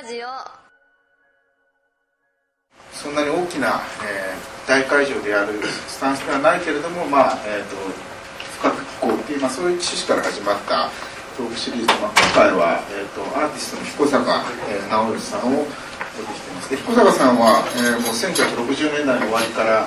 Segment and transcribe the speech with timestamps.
[0.00, 0.28] ラジオ。
[2.96, 7.76] そんなに大きな、えー、大会場でやるスタンスではないけれども、まあえーと、
[8.64, 10.88] 深く聞こうっていう、まあ、そういう趣旨から始まった
[11.36, 14.40] トークシリーズ、まあ、今回は、えーと、アーティストの彦坂、
[14.72, 16.70] えー、直さんをお呼びしてます。
[16.70, 19.84] で彦坂さんは、えー、もう1960年代の終わりから、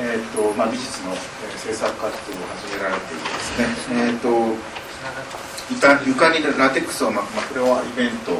[0.00, 4.56] えーとまあ、美術の、えー、制作活動を始められていてですね、えーと
[5.70, 8.32] 床床にラテックスを巻く、まあ、これはイベント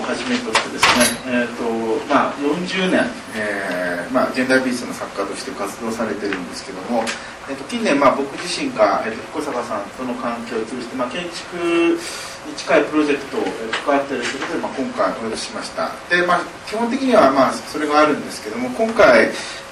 [0.00, 0.88] をはじめとしてです
[1.28, 1.68] ね、えーと
[2.08, 3.04] まあ、40年、
[3.36, 7.04] えーまあ、現代美術の作家として活動されてるんですけども、
[7.48, 12.00] えー、と近年、まあ、僕自身が、えー、と彦坂さんとの関係を通じて、まあ、建築
[12.48, 13.44] に近いプロジェクトを
[13.84, 15.92] 関わっているということで、まあ、今回お呼びしました。
[16.08, 19.28] で、まあ、基本的には、まあ、それがあるんですけども今回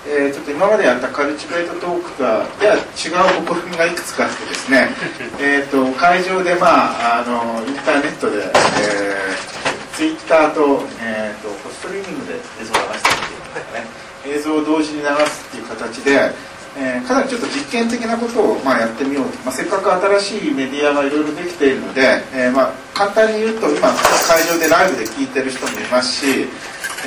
[0.07, 4.89] えー、ちょっと今までやったカルチベートトークとはでは違う試みがいくつかあってですね
[5.41, 9.58] えと会場で、まあ、あのインターネットで、えー、
[9.99, 16.31] ツイッターと,、えーと、とストリーミングで映像を流してっていう映像を同時に流すっていう形で、
[16.79, 19.91] えー、かなりちょっと実験的なことを、まあ、やってみようと、まあ、せっかく
[20.23, 26.47] 新しいメディアがいろいろできているので、えーまあ、簡単に言うと今会場でライブで聞いてる人もいますし、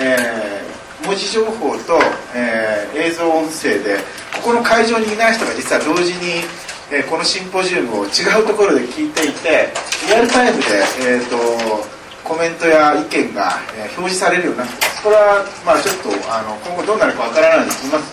[0.03, 1.99] えー文字情報と、
[2.35, 3.97] え、映像音声で
[4.35, 6.45] ここの会場にいない人が実は同時に、
[6.91, 9.73] え、このシンポジウムを違うところで聞いていて
[10.07, 10.65] リアルタイムで、
[11.01, 11.37] えーと、
[12.31, 15.03] コメントや意見が、えー、表示されるようになってます。
[15.03, 18.07] これは、まあ、ちょっとあの今後どうなるかわからないですけど、ま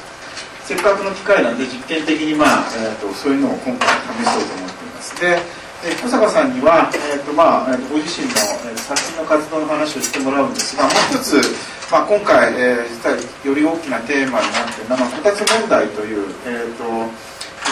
[0.67, 3.87] せっかくの機会なんで実験的に、まあえーと、そういうのを今回
[4.19, 5.21] 試そうと思っています。
[5.23, 5.39] で
[5.87, 8.35] え小坂さんには、えーとまあ、ご自身の、
[8.67, 11.39] えー、作品の活動の話をしてもらうんですがもう一つ
[11.87, 17.07] まあ、今回、えー、実はより大きなテーマになっているのは、こたつ問題という、えーと、い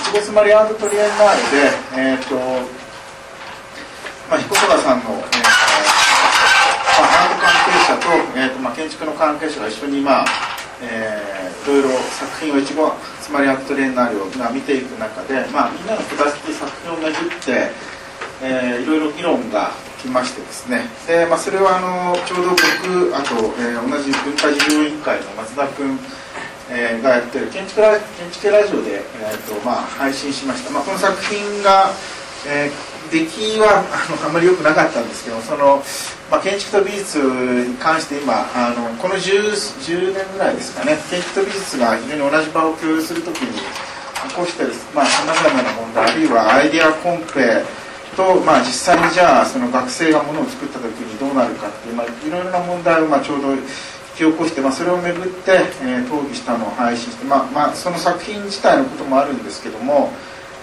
[0.07, 1.37] ちごスマリアートトリエンナー
[1.99, 2.39] レで、えーと
[4.31, 5.56] まあ、彦坂さんの、えー、
[7.17, 10.25] アート関係者と,、えーとまあ、建築の関係者が一緒に、まあ
[10.83, 17.71] えー、いろいろ作品をいちごスマリアートトリエンナーを、まあ、見ていく中で、まあ、みんなのこたつという作品をめぐって、
[18.43, 19.73] えー、いろいろ議論が
[20.07, 20.87] きましてですね。
[21.07, 25.99] で、まあ、それはあのちょうど僕あと、えー、同じ文化事業委員会の松田君、
[26.71, 31.91] えー、がやってる建築ラ建築ラジオで、えーとまあ、配信しました、まあ、この作品が、
[32.47, 35.83] えー、出来はあのあんまり良くなかったんですけどその、
[36.31, 39.51] まあ、建築と美術に関して今あのこの 10,
[39.83, 43.59] 10年ぐらいですかね建築と美術が非常に同じ場を共有するときに
[44.29, 47.63] 起こしてるさまざ、まな問題あるいはアイデアコンペ
[48.17, 53.59] と、まあ、実際にじゃあその学生がものを作った時にどうなるかっていう、まあ、いろいろな問題をまあちょうど引
[54.17, 60.11] き起こして、まあ、それをめぐって、えー、討議したのを配信して、まあまあ、その作品自体のこともあるんですけども、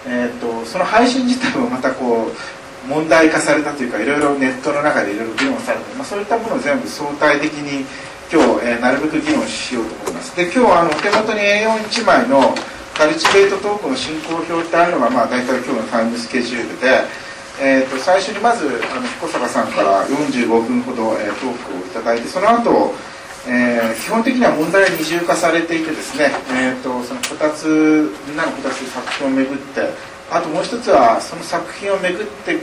[0.06, 7.86] えーと、その配信自体もまたこう問題化されたというかいろいろネットの中でいろいろ議論されて、まあ、そういったものを全部相対的に
[8.32, 10.36] 今日、えー、なるべく議論しようと思います。
[10.36, 12.54] で今日あの手元に A41 枚の
[12.94, 17.24] カルチベートトークの進行表ってあるのが、まあ、大体今日のタイムスケジュールで
[17.60, 22.92] えーと、最初にまずあの彦坂さんから45分ほど、えー、トークをいただいてその後、
[23.46, 29.88] えー、基本的には問題が二重化されていてですね、えーと、そのこたつみんなのこたつ作品をめぐって
[30.30, 32.60] あともう一つはその作品をめぐって語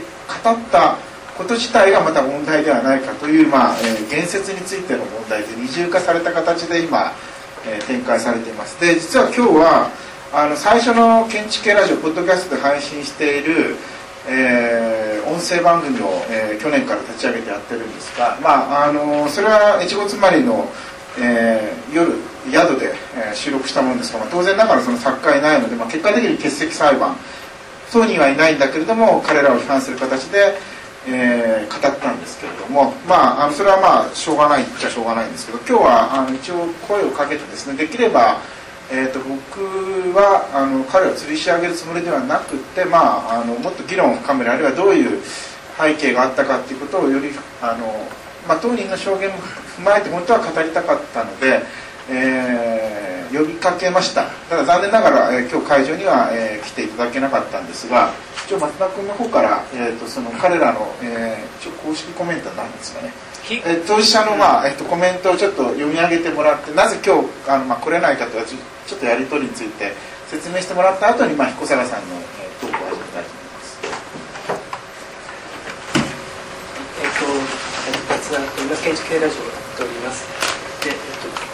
[0.50, 0.98] った
[1.38, 7.12] こと自体がまた問題ではないかという、まあえー、言説についての問題で二重化された形で今、
[7.64, 8.80] えー、展開されています。
[8.80, 9.90] で実は今日は
[10.34, 13.76] あの最初の建築系ラジオポッドキャストで配信している
[14.28, 20.68] えー、音声番組を、えー、去年から立ち上げてやってるんですが、まあ、あのそれは越後妻りの、
[21.18, 22.12] えー、夜
[22.50, 27.16] 宿で、えー、収録したものですが、まあ、当然ながらその作家いないので、まあ、結果的に欠席裁判
[27.92, 30.54] 当人はいないんだけれども彼らを批判する形で、
[31.06, 38.40] えー、語ったんですけれども、まあ、あのそれはまあしょうがないっちゃしょうがないんですけど今日はあの一応声をかけてですねできれば
[38.94, 39.64] えーと、僕
[40.12, 45.18] はあの彼を吊りし上げるつもりではなくて、まあ、あのもっと議論を深めるあるいはどういう
[45.80, 47.30] 背景があったかっていうことをより
[47.62, 47.86] あの、
[48.46, 49.38] まあ、当人の証言も
[49.80, 51.62] 踏まえて本当は語りたかったので、
[52.10, 52.71] えー、
[53.32, 58.10] 呼びかけましたただ残念ながら、えー、今日会場には、えー、来ていただけなかったんですが
[58.46, 63.12] 一応松田君の方から、えーと、その彼らの、えー、一応公式コメントは何ですかね
[63.50, 69.92] え当事者の、まあえっと、コメントをちょっと読み上げてもらってなぜ今日あの、まあ、来れないかとかちょっとやり取りについて
[70.28, 73.80] 説明してもらった後に、まあ、彦坂さんの、えー、トークを始めたいと思います。
[77.02, 77.26] えっ、と
[78.14, 80.24] 松田君が建築系ラジオをやっております。
[80.84, 81.52] で、えっ、と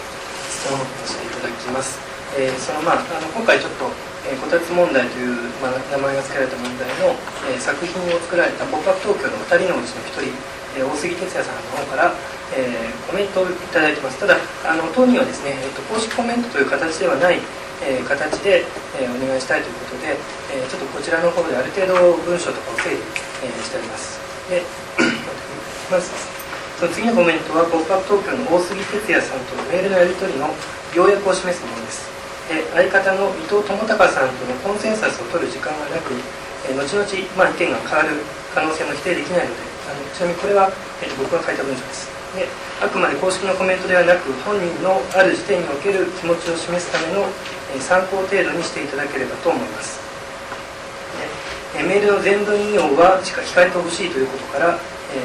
[0.49, 1.28] 質問をさせていただ
[1.69, 2.01] きます。
[2.37, 3.93] えー、そのまああの今回ちょっと
[4.29, 5.33] えー、こたつ問題という、
[5.63, 7.17] まあ、名前が付けられた問題の、
[7.49, 12.13] えー、作品を作られたポップアップ東京の2人のうちの1人え大杉哲也さんの方から、
[12.53, 14.21] え、コメントをいただいてます。
[14.21, 14.37] ただ
[14.67, 17.41] あの当人はですね、えーと、公式コメントという形ではない、
[17.81, 18.69] え、形で、
[19.01, 20.13] え、お願いしたいということで、
[20.53, 23.01] えちょっとこちらの方である程度文章とかを整理、
[23.49, 24.21] えしております。
[24.51, 24.63] で
[25.91, 26.11] まず
[26.79, 30.53] その次のコメントは「ポップアップ東京」の大杉哲也さんとのメールのやり取りの
[30.95, 32.09] 要約を示すものです。
[32.49, 36.17] で相方の伊藤智隆さんとのコンセンサスを取る時間がなく、
[36.65, 37.05] え後々、
[37.37, 38.25] まあ、意見が変わる
[38.55, 40.73] 可能性も否定できないのであのちなみにこれは、
[41.05, 42.09] えー、僕が書いた文章です。
[42.37, 42.49] で
[42.81, 47.25] あくまで公式のコメントではなく本人のある時点における気持ちを示すための、
[47.75, 50.01] え、参考程度にしていただければと思います。
[51.77, 54.79] で、メールの全文引用はしか控えてほしいということから、
[55.13, 55.21] え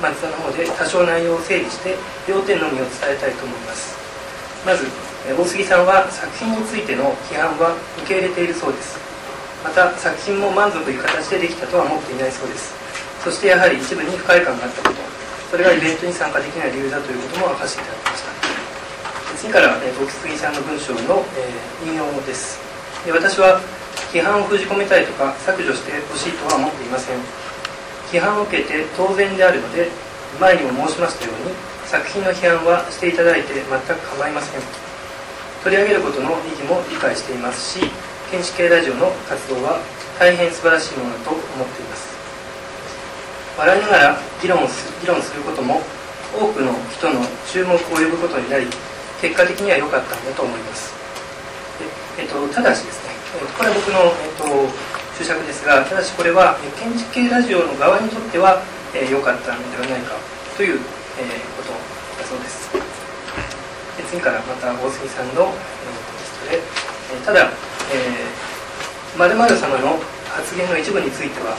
[0.00, 1.96] ー、松田の方で多少内容を整理して
[2.28, 4.01] 要点のみを伝えたいと思います。
[4.64, 4.86] まず
[5.26, 8.98] 大杉さんは作品についての批判は受け入れているそうです。
[9.62, 12.74] また作品も満足いく形でできたとは思っていないそうです。
[13.22, 15.00] そしてやはり一部に不快感があったこと。
[15.50, 18.32] それがイベントに参加できない理由だということも明かしていただきました。
[19.38, 21.50] 次から、大杉さんの文章の、え、
[21.86, 22.58] 引用です。
[23.04, 23.60] で私は
[24.12, 27.18] 批判を封じ込めたいとか削除してほしいとは思っていません。
[28.10, 29.88] 批判を受けて当然であるので
[30.38, 31.54] 前にも申しましたように
[31.92, 34.62] 作品の批判はしていただいて全く構いません。
[35.60, 37.84] 取り上げることの意義も理解していますし
[38.32, 39.78] 建築系ラジオの活動は
[40.18, 42.12] 大変素晴らしいものだと思っています。
[43.58, 45.84] 笑いながら議論す議論することも
[46.32, 47.20] 多くの人の
[47.52, 48.64] 注目を呼ぶことになり
[49.20, 50.94] 結果的には良かったんだと思います、
[52.16, 54.48] えっと、ただしですね、えっと、これは僕の、えっと、
[55.18, 58.64] 注釈ですがただしこれは建築系ラジオの側にとっては
[58.96, 60.16] 良、えー、かったのではないか
[60.56, 60.80] という、
[61.20, 61.81] えー、こと
[62.32, 62.72] そうです。
[64.08, 67.52] 次からまた大杉さんの、えー、テキストで、え、ただ、
[67.92, 70.00] えー、〇〇様の
[70.32, 71.56] 発言の一部については、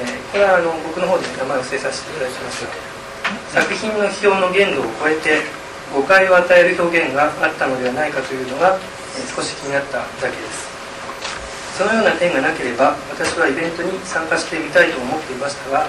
[0.00, 2.64] えー、これはあの僕の方で名前を伏せさせていただきます。
[2.64, 2.72] が
[3.60, 5.44] 作品の批評の限度を超えて
[5.92, 8.80] 誤解を与える表現があったのではないかというのが、
[9.16, 10.72] えー、少し気になっただけです。
[11.76, 15.86] そのような点がなければ私はイベントに参加してみたいと思っていましたが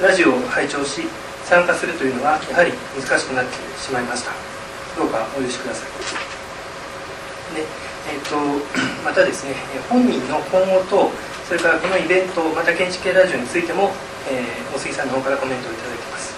[0.00, 1.06] ラジオを拝聴し
[1.44, 4.32] 参加するというのはやはり難しくなってしまいました。
[4.96, 5.88] どうかお許しください。
[7.56, 7.64] で
[8.10, 8.34] えーと、
[9.04, 9.54] またですね
[9.88, 11.10] 本人の今後と
[11.46, 13.92] それからこのイベントまた建築系ラジオについても、
[14.30, 16.34] えー、大杉さんの方からコメントをいただきます。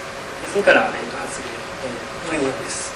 [0.53, 2.93] 次から、えーと、発言、えー、の引用です。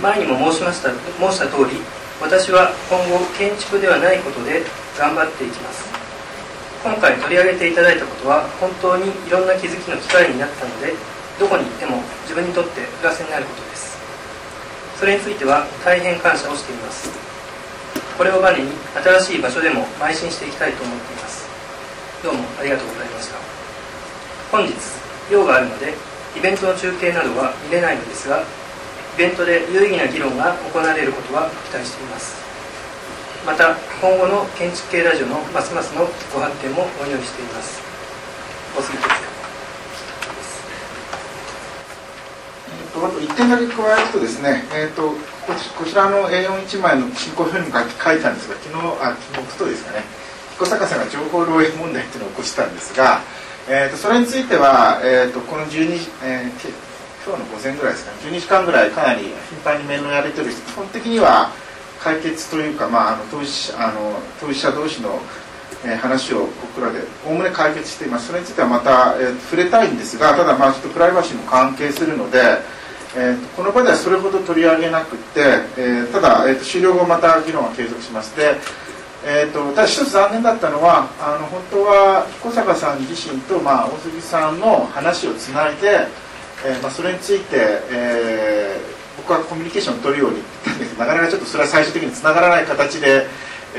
[0.00, 1.80] 前にも申しました申した通り
[2.20, 4.62] 私は今後建築ではないことで
[4.98, 6.01] 頑張っていきます。
[6.82, 10.90] 今回取り上げていただいたことは本当にいろんな気づきの機会になったので
[11.38, 13.94] どこに行っても自分にとってプラスになることです。
[14.98, 17.06] それについては大変感謝をしています。
[18.18, 21.46] これをバネに新しい場所でも邁進していきたいと思っています。
[22.22, 23.38] どうもありがとうございました。
[24.50, 24.74] 本日
[25.30, 25.94] 用があるので
[26.36, 32.41] イベントの中継などは見れないのですがイベントで有意義な議論が行われることは期待しています。
[33.44, 37.82] また今後の建築系ラジオのますますのご発展もお祈りしています。
[38.78, 39.32] お杉哲也
[42.94, 50.04] あと1点だけ加えるとですね、えーと、こちらの A41 枚の進行表にも書いたんですが昨日あ昨日とですかね。
[50.54, 53.22] 彦坂さんが情報漏洩問題っていうのを起こしたんですが、
[53.68, 56.70] えーと、それについては、えーと、この12、えー、
[57.26, 58.18] 今日の午前ぐらいですかね。
[58.30, 61.50] 12時間ぐらいかなり頻繁に面のやり取りして基本的には
[62.02, 65.20] 解決というか、まあ、あの当事あの当事者同士の
[65.84, 68.28] え話を僕らでおおむね解決しています。
[68.28, 72.38] それについてはまた、えー、触れたいんですがただまあちょっとプライバシーも関係するので、
[73.16, 75.40] えー、この場ではそれほど取り上げなくて、
[75.76, 78.54] えー、ただ、えーと、終了後また議論は継続しまして
[79.24, 86.08] えーと、ただ一つ残念だったのはあの本当は彦坂さん自身と、まあ、大杉さんの話をつないで、
[86.66, 87.56] えーまあ、それについて、
[87.92, 90.98] えー、僕はコミュニケーションを取るように言ったんです。
[90.98, 93.26] なかなかちょっとそれは最終的につながらない形で、
[93.74, 93.78] え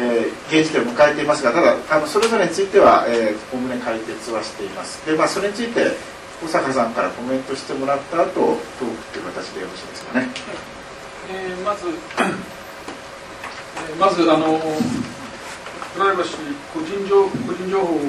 [0.50, 3.06] ー、現時点を迎えていますがただあのそれぞれについては
[3.54, 5.06] おおむね解決はしています。
[5.06, 5.92] で、まあ、それについて
[6.42, 8.66] 小坂さんからコメントしてもらった後トーク
[9.14, 10.30] という形でよろしいですかね。
[11.32, 14.60] えー、まず、えー、まずあの
[15.94, 16.38] プライバシー
[16.74, 18.00] 個人情個人情報を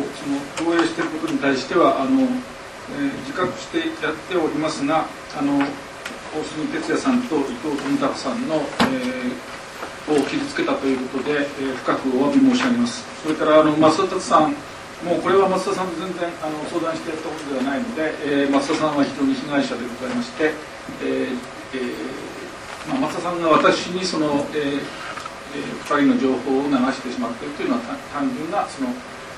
[0.57, 5.07] その漏洩していることに対してはあの、えー、自覚してやっておりますが
[5.39, 5.63] あの
[6.35, 8.57] 大杉哲也さんと伊藤富孝さんの、
[8.91, 13.05] えー、を傷つけたということで、えー、深くお詫び申し上げます。
[13.23, 14.55] それからあの増田達さん
[15.05, 20.51] もうこれは松田さんと全然あの相談してやったことではないので、えー、松田さんは非常に被害者でございまして、
[21.05, 21.39] えー
[21.75, 27.81] えーまあ、松田さんが私にその、えーえー、2人の情報を流してしまっているというのは
[28.17, 28.89] 単純なその、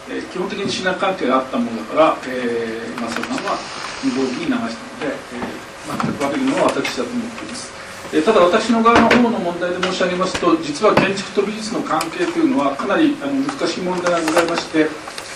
[0.09, 3.59] えー、基本的に信頼関係があったものだから、えーまあ、そのまま
[4.07, 7.77] 無防備に流したので、えー、全く悪いのは私だと思っています。
[8.13, 14.87] えただ私の側の方の問題で申し上げますと実は建築と美術の関係というのはかなりあの難しい問題がございまして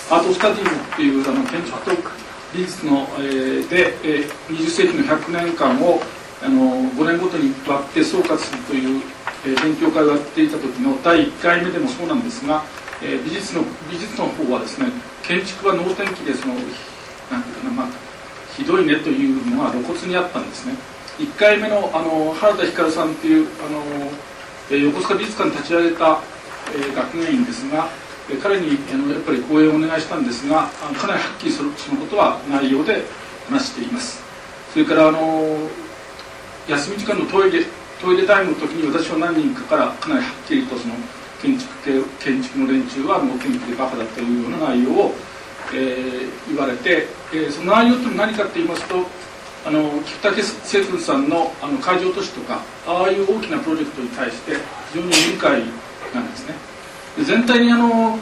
[0.09, 1.91] アートスタディームっていうあの建築と
[2.55, 6.01] 美術の、えー、で、えー、20世紀の100年間を
[6.43, 9.03] あの5年ごとに割って総括するという、
[9.47, 12.63] えー、勉強会をやっていた時の第1回目でもそうなんですが、
[13.03, 14.91] えー、美術の美術の方はですね
[15.23, 16.61] 建築は能天気でそのな
[17.39, 18.10] んていうかなまあ
[18.57, 20.75] ひどいねというのが露骨にあったんですね。
[21.19, 24.11] 1回目のあの原田光さんというあの、
[24.71, 26.21] え、横須賀美術館に立ち上げた、
[26.75, 27.89] え、学芸員ですが、
[28.39, 33.03] 彼にあのやっぱり講演をお願いしたんですがあのかなりはっきりそのことは内容で
[33.49, 34.23] 話しています
[34.73, 35.69] それからあの
[36.69, 37.65] 休み時間のトイレ
[38.01, 40.95] トイレタイムの時に私は何人かからかなりはっきりとその
[41.43, 45.15] 建築系建築の連中はもう天気でバカだというような内容を、
[45.75, 48.97] えー、言われて、えー、その内容というのは何かと言いますと
[49.67, 54.53] あの菊竹聖君さんのあの海上都市とかああいう大きなプロジェクトに対して
[54.93, 55.63] 非常に理解
[56.15, 56.55] なんですね。
[57.25, 58.19] 全体にあの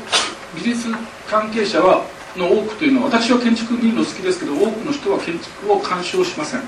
[0.56, 0.88] 美術
[1.28, 2.04] 関係者は
[2.36, 6.62] の多くというのは私は建築見るの好きですけど多くの人は建築を干渉しません。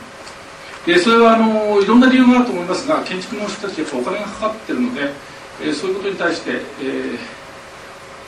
[0.86, 5.10] でそれはあのいろんな理由があると思いますが建築の人たちやっぱお金がかかってるので、
[5.62, 7.39] えそういうことに対して、えー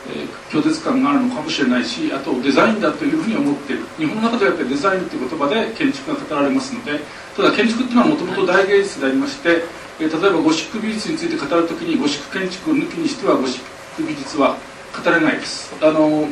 [0.09, 3.85] えー、拒絶感があるのかもしれないしあとデザインだというふうに思っている。
[3.99, 6.99] 日本の中ではやっぱりデザインという言葉で建築が語られますので
[7.37, 9.63] ただ建築っていうのはもともと大芸術でありまして、
[10.01, 13.63] えー、例えばゴシック美術について語るときにゴシック建築を抜きにしてはゴシッ
[13.97, 14.57] ク美術は
[14.93, 15.73] 語れないです。
[15.81, 16.27] あの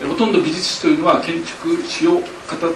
[0.00, 2.24] ほとんど美術史というのは建築史を語っ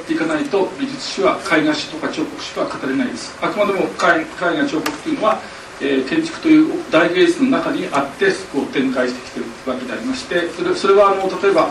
[0.06, 3.36] ていかないと美術史は絵画史とか彫刻史は語れないです。
[3.42, 5.40] あくまでも絵画彫刻というのは
[5.80, 11.70] えー、建築という大芸術の中にあってこう展開してきてるわけでありましてそれそれはあの例えば、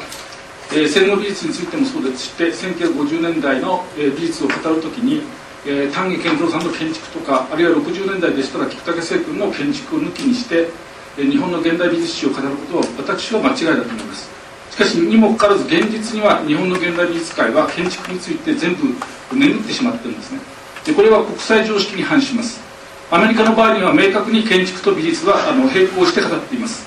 [0.71, 5.23] えー、戦後美術についてもそうですして1950年代の、えー、美術を語るときに、
[5.65, 10.69] えー、丹下健三さんの建築とかあるいは60年代でしたら菊竹聖君の建築を抜きにして、
[11.17, 14.37] えー、日本の現代美術史を語ることは私は間違いだと思います。
[14.71, 18.93] しかしにもかかわらず現実には日本の現代美術界は建築について全部
[19.35, 20.39] 眠ってしまってるんですね。
[20.85, 22.61] でこれは国際常識に反します。
[23.09, 26.85] アメリカの場合には明確に建築と美術はあの並行して語っています。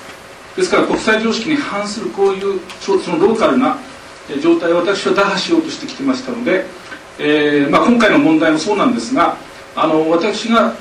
[0.57, 3.79] ですから国際常識に反するこういうそのローカルな
[4.43, 6.65] 状態を私は打破しようとしてきてましたので、
[7.19, 9.37] えーまあ、今回の問題もそうなんですが
[9.75, 10.75] あの私が、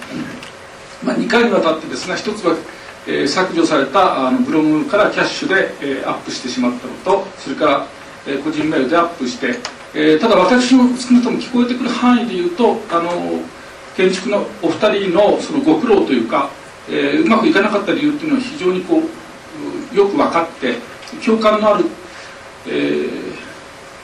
[1.03, 2.55] まあ、2回にわたってですが1つは、
[3.08, 7.88] えー、削除されたあのブログからキャッシュで、えー、アップしてしまったのとそれから、
[8.27, 9.60] えー、個人メールでアップして、
[9.93, 13.12] えー、ただ私の少なくとも聞こえてくる範囲で言うとあの
[13.99, 16.49] 建築のお二人のそのご苦労というか、
[16.87, 20.75] えー、うまくいかなかった理由っていうのは非常にこうよく分かって
[21.25, 21.83] 共感のある、
[22.65, 22.69] え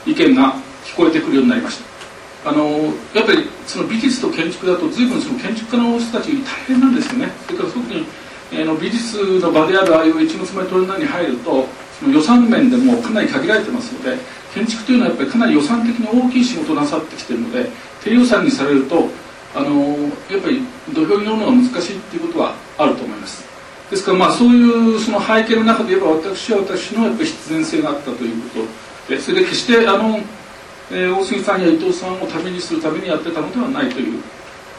[0.06, 1.80] ー、意見が聞こえてくるようになりまし
[2.44, 2.50] た。
[2.50, 2.68] あの
[3.14, 7.32] やっぱりその美術と建築だと随分その建築家の人たち大変なんですよね。
[7.46, 8.06] それから特に、
[8.52, 11.66] えー、の美術の場であるああいう一の妻トレーナーに入ると
[12.02, 14.18] その予算面でもかなり限られてますので
[14.54, 17.70] 建築というのはやっぱりかなり予算的に大きい仕事をなさってきてるので
[18.04, 19.10] 低予算にされると
[19.56, 19.98] あの
[20.30, 20.62] やっぱり
[20.94, 23.46] 土俵に乗るのが難しいっていうことはあると思います。
[23.90, 28.62] ですからまあそういうその背景の中で言えば私は私のやっぱ必然性があったというこ
[29.08, 30.20] とでそれで決してあの、
[30.92, 34.22] えー、大杉さんや伊藤さんをためにするためにやってたのではないという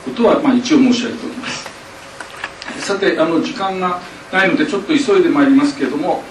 [0.05, 1.71] ことはまあ一応申し上げておきます。
[2.81, 4.01] さてあの時間が
[4.33, 6.23] ないのでちょっと急いでまいりますけれども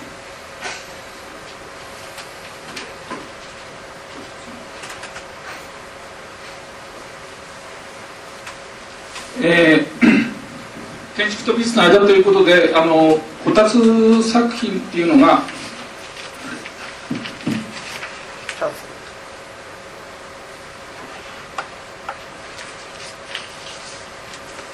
[9.48, 15.42] えー、 建築と美術の間ということであのこたつ作品っていうのが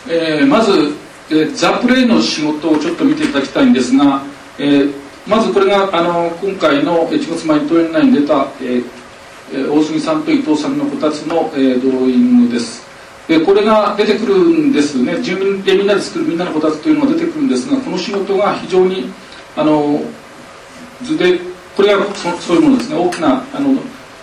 [0.10, 0.72] えー、まず、
[1.30, 4.22] えー、ザ・プレイの仕事をちょっと見ていただきたいんですが、
[4.58, 4.94] えー、
[5.26, 12.91] まずこれがあの今回の1月前にトレーナーに出た、えー、大杉さんと伊藤さんのこたつの、えー、ドローイングです。
[13.28, 15.22] でこれが出てくるんですね。
[15.22, 19.12] 住民でみんなで作るみんなのこたつというのが出てくるんですがこの仕事が非常に
[19.56, 20.02] あの
[21.04, 21.40] 図で
[21.76, 22.98] これがそそういうものですね。
[22.98, 23.76] 大きなあの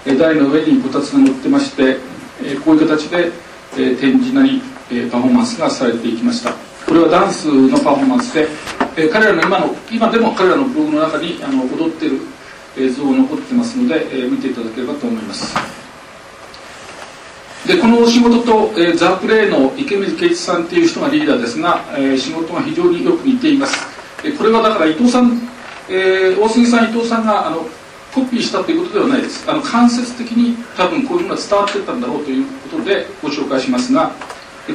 [0.05, 1.99] 台の上にこたつが乗ってまして、
[2.43, 3.31] えこういう形で、
[3.77, 6.53] え展示なり、えパフォーマンスがされていきました。
[6.87, 8.49] これはダンスのパフォーマンスで、
[8.97, 12.21] え彼らの今の今でも彼らのブログの中にあの踊っている
[12.77, 15.57] 映像が残ってますので、え見ていただければと思います。
[17.69, 23.77] でこの仕事と、えー、ザ・プレイの池水圭一さんっていう人がリーダーですが、えー、仕事が非常によく似ています、
[24.25, 25.49] えこれはだから伊藤さん
[25.91, 27.67] えー、大杉さん伊藤さんがあの
[28.15, 29.51] コピーしたということではないです。
[29.51, 34.11] あの間接的に多分こういうものが伝わってったんだろうということでご紹介しますが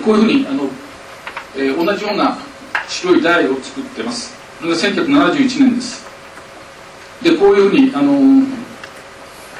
[0.03, 0.63] こういうふうにあの、
[1.55, 2.37] えー、同じような
[2.87, 4.35] 白い台を作ってます。
[4.59, 6.03] それが1971年です。
[7.21, 8.13] でこういうふうにあの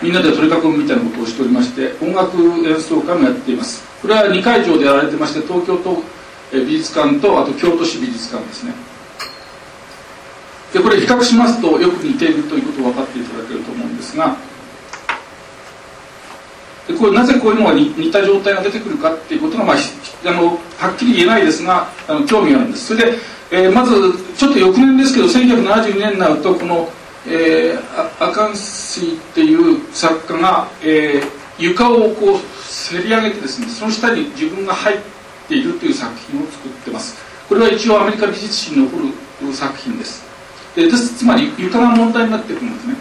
[0.04, 3.82] みんなで取り囲むみたいなことをしておりまして音楽演奏会もやっています。
[4.02, 6.04] これは2会場でやられてまして東京都
[6.52, 8.74] 美術館とあと京都市美術館ですね。
[10.74, 14.36] でこれ比較しますとよく似ているということを分かっていただけると思うんですが
[16.88, 22.88] でこれなぜこういうのが似た状態が出てくるかっていうことが、まあ、あのはっきり言えないですがあの興味があるんです。
[22.88, 23.18] それで、
[23.52, 23.94] えー、まず
[24.36, 26.90] ちょっと翌年ですけど1972年になるとこの、
[27.26, 34.98] えー、アカンシーっていう作家が、えー、床をこうせり上げてですねその下に自分が入っ
[35.48, 37.18] ているという作品を作ってます。
[37.48, 38.98] これは一応アメリカ美術史に残
[39.46, 40.24] る作品です。
[40.76, 42.96] でですつまり床が問題になってくるんですね。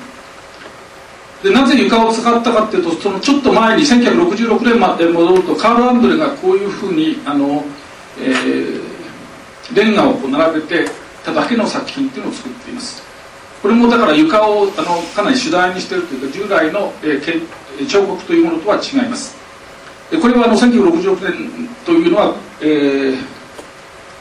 [1.42, 7.64] でなぜ床を使ったかっていうとそのちょっと前に1966年まで戻るとカール・アンドレがこういうふうにあの、
[8.20, 10.88] えー、レンガをこう並べて
[11.24, 13.11] ただけの作品っていうのを作っています。
[13.62, 19.36] これもだから床をあのかなり主題にしているというか従来の、えー、彫刻というものとは違います。
[20.10, 23.16] でこれはあの1966年というのは、えー、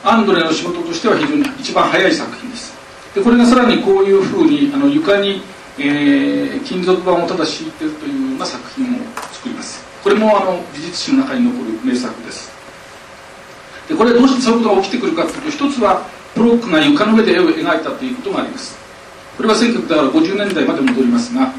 [0.04, 2.74] アンドレの仕事としては非常に一番早い作品です。
[3.16, 5.42] でこれがさらにこういうふうにあの床に、
[5.80, 9.00] えー、金属板をただ敷いているというような作品を
[9.34, 9.84] 作ります。
[10.04, 12.52] これもあの美術史の中に残る名作です。
[13.90, 16.06] でこれどうしてそういうことが起きてくるかというと一つは
[16.36, 18.81] プロックが床の上で絵を描いたということがあります。
[19.42, 21.52] これは1950年代まで戻りますが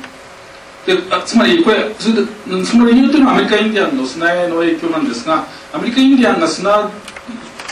[0.86, 6.88] であつまりこれそれでその理由というのはアメリカインディアンの砂絵の影響なんですがアメリカインディアンが砂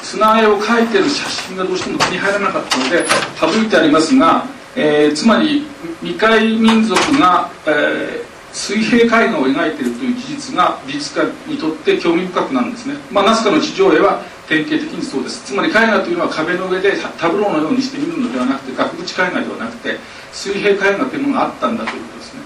[0.02, 3.04] 砂絵を描いてる写真がどうしても手に入らなかったので
[3.38, 5.64] 省いてありますが、えー、つまり
[6.00, 15.46] 未開民族が、えー、水平絵画を描いているという事実が美術家にとって興味深くなるんですね、まあ、ナスカの地上絵は典型的にそうです。
[15.46, 19.96] つまり絵画というのは壁の上でタブローのようにして見るのではなくて額縁絵画ではなくて
[20.32, 22.40] 水平絵画というものがあったんだということですね。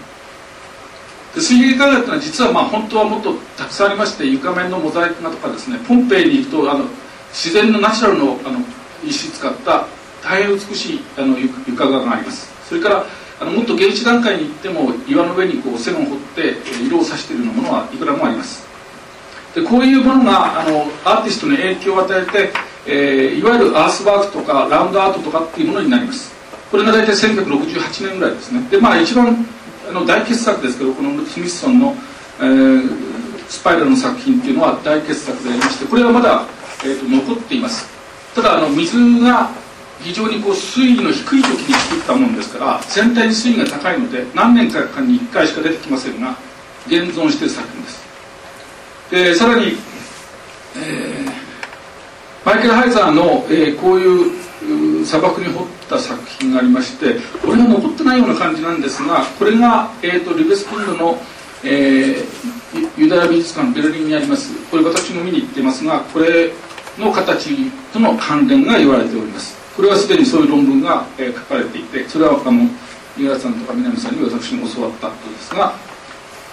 [1.34, 6.84] で水平絵画というのは実はまあ本当はもっとたくさんありまして床面のモザイク画とかですねポンペイに行くとあの
[7.32, 8.60] 自然のナチュラルのあの
[9.02, 9.86] 石使った
[10.22, 12.52] 大変美しいあの床画があります。
[12.68, 13.06] それから
[13.40, 16.54] あのもっと原始段階に行っても岩の上にこう線を彫って
[16.86, 18.73] 色をさしているようなものはいくらもあります。
[19.54, 22.52] でこういうものがあのアーティストに影響を与えて、
[22.86, 26.34] えー、いわゆるアースワークとかラウンドアートとかっていうものになります。
[26.70, 28.66] これが大体1968年ぐらいですね。
[28.70, 29.46] でまあ一番
[29.88, 31.94] あの大傑作ですけどこのスミスソンの、
[32.40, 36.44] えー、スパイラルの作品っていうのは大傑作でありましてこれはまだ
[36.84, 37.88] えーと、残っています。
[38.34, 39.50] ただあの水が
[40.00, 46.36] 非常にこう水位の低い時に作ったものですから全体に水位が高いので何年かに1回しか出てきませんが
[46.86, 48.03] 現存している作品です。
[49.14, 49.76] でさらに、
[50.76, 61.18] えー、マイケル・ハイザーの、えー、こういう砂漠に彫った作品がありましてこれが残ってないような感じなんですがこれが、えーと、リベスキンドの、
[61.62, 64.52] えー、ユダヤ美術館ベルリンにあります。
[64.68, 66.50] これ私も見に行ってますがこれ
[66.98, 69.56] の形との関連が言われております。
[69.76, 72.64] これはすでにそういう論文が、えー、書かれていてそれはあの
[73.16, 75.72] 五十嵐さんとか南さんに私も教わったことですが、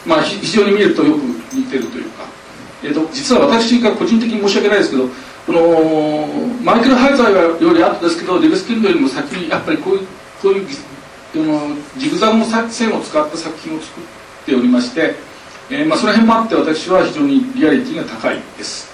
[0.06, 1.18] まあ、非常に見るとよく
[1.54, 2.41] 似てるというか、
[2.84, 5.08] えーと、実は私が個人的に申し訳ないですけど
[5.46, 6.28] この
[6.64, 10.08] マイケル・ハイザーより後ですけどリブスキンドよりも先にやっぱりこういう
[10.42, 10.68] こういう
[11.36, 14.04] のジグザグの線を使った作品を作っ
[14.46, 15.16] ておりまして、
[15.70, 18.92] えーまあ、その辺もあって私は非常にリアリティが高いです。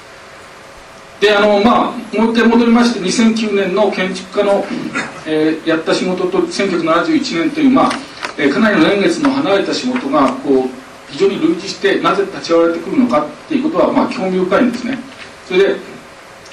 [1.20, 4.64] であのまあもう一回戻りまして2009年の建築家の、
[5.26, 7.92] えー、やった仕事と1971年という、まあ
[8.38, 14.98] えー、かなりの年月の離れた仕事がこう非常に類似してなぜ立ち割れてくるのかっていうことは、まあ、興味深いんですね。
[15.48, 15.76] それで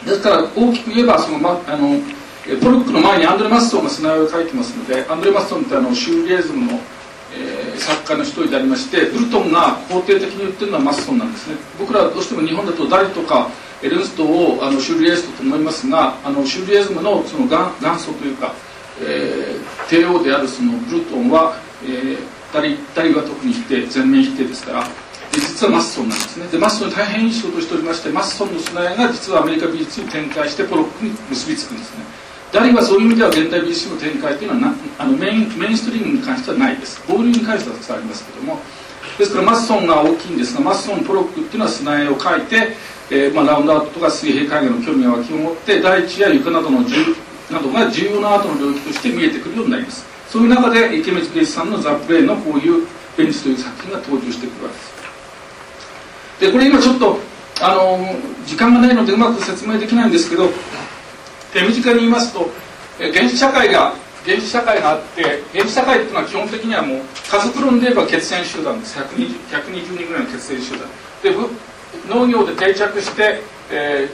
[0.06, 1.98] ですから大きく言えばその、ま、あの
[2.60, 6.78] ポロックの前にアンドレ・マッソンが砂絵を描いてますのでアンドレ・マッソンってあのシューリエズムの、
[7.32, 11.56] えー、作家の一人でありましてブルトンが肯定的に言ってるのはマッソンなんですね。
[11.78, 13.48] 僕らはどうしても日本だとダリとか
[13.82, 18.54] エルンストをあのシューリエストと思いますがあのシューリエズムのその元元祖というか、
[19.00, 22.18] えー、帝王であるそのブルトンは、えー、
[22.54, 24.86] ダリダリは特に否定全面否定ですから。
[25.32, 26.46] 実はマッソンなんですね。
[26.46, 32.04] でマッソン大変いい仕事をしておりましてマッソンの砂絵が実はアメリカ美術に展開してポロックに結びつくんですね。
[32.52, 37.02] ダリはそういう意味では現代美術の展開というのはなあのメインメインストリームに関してはないです。
[37.08, 38.60] ボールに関してはたくさんありますけども。
[39.18, 42.76] ですからマッソンが大きいんですがマッソンポロックっていうのは砂絵を描いて
[43.10, 46.88] えーまあ、ラウンドアートとか水平絵画の興味が湧きを持って大地や床などの重
[47.50, 50.13] などが重要なアートの領域として見えてくるようになります。
[50.34, 52.84] そういう中で池光圭さんの「ザ・プレイのこういう
[53.16, 54.94] 「ベンチ」という作品が登場してくるわけです。
[56.40, 57.20] でこれ今ちょっと
[57.60, 60.50] あの時間がないのでうまく説明できないんですけど
[61.52, 62.50] 手短に言いますと
[62.98, 63.94] 原始社会が
[64.26, 66.98] 原始社会があって原始社会っていうのは基本的にはもう
[67.30, 68.98] 家族論で言えば血縁集団です。
[68.98, 70.80] 120, 120人ぐらいの血縁集団。
[71.22, 71.30] で
[72.08, 74.10] 農業で定着して、え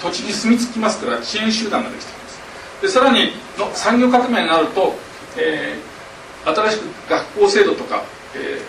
[0.00, 2.40] ー、土地に住み着きますから支援集団ができてきます。
[2.82, 8.02] でさらにの産業革命になると、えー、新しく学校制度とか、
[8.34, 8.60] え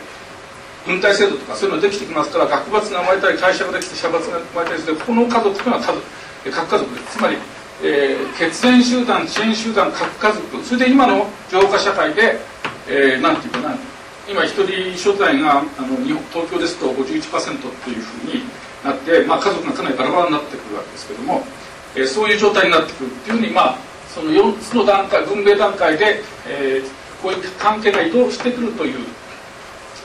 [0.85, 6.01] ー、軍隊制度とかそういうのができてきますから学閥が生まれたり会社ができて社閥が生まれたりしてこの家族というのは家族
[6.51, 7.17] 核家族です。
[7.17, 7.37] つまり
[7.81, 12.39] えー、血縁集団遅延集団核家族それで今の浄化社会で、
[12.87, 13.75] えー、なんていうかな
[14.29, 18.43] 今一人所在があの日本東京ですと51%というふうに
[18.85, 21.43] なって、まあ、家族がかなりバラバラになってくるわけですけども、
[21.95, 23.77] えー、そういう状態になってくるっていうふうに、まあ、
[24.13, 28.99] その4つの段階分米段階で、えー、こういう関係が移動してくるという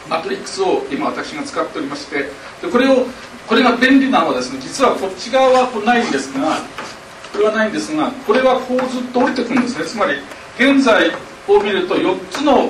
[0.08, 2.30] マトリックスを今私が使っておりまして
[2.62, 3.04] でこれを
[3.46, 6.56] これが便利なのはですね実はこっち側はないんですが
[7.32, 9.84] これはないんですがこれはこうずっと降りてくるんですね。
[9.84, 10.14] つまり
[10.58, 11.10] 現在
[11.46, 12.68] を見ると4つの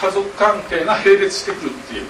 [0.00, 2.06] 家族関係が並列してくるっていう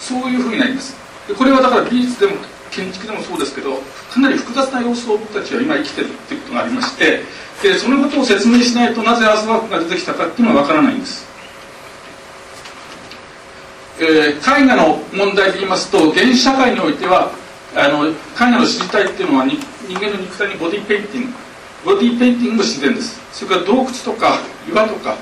[0.00, 0.96] そういうふうになります。
[1.28, 2.36] でこれはだから美術でも
[2.70, 3.76] 建築でもそうですけど
[4.10, 7.20] かなり複雑な様子を僕たちは今生きてるっていうことがありまして
[7.62, 11.24] でそのことを説明しないとなぜアースワークが出てきたかっていうのは分からないんです。
[14.00, 17.30] えー、絵画の問題で言いますと原始社会においては
[17.76, 19.56] あの絵画の支持体っていうのは人
[19.94, 21.32] 間の肉体にボディペインティング
[21.84, 23.20] ボディペインティングも自然です。
[23.32, 25.16] それから洞窟とか岩とか、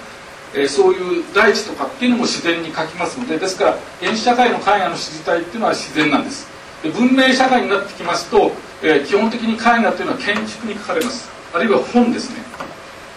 [0.54, 6.48] えー、そういう大地とかっていうのも自然に描きますのでですから原始社会の絵画の知りたいっていうのは自然なんです。
[6.82, 11.39] で文明社会になってきますと、えー、基本的に絵画というのは建築に描かれます。
[11.52, 12.42] あるいは本ですね。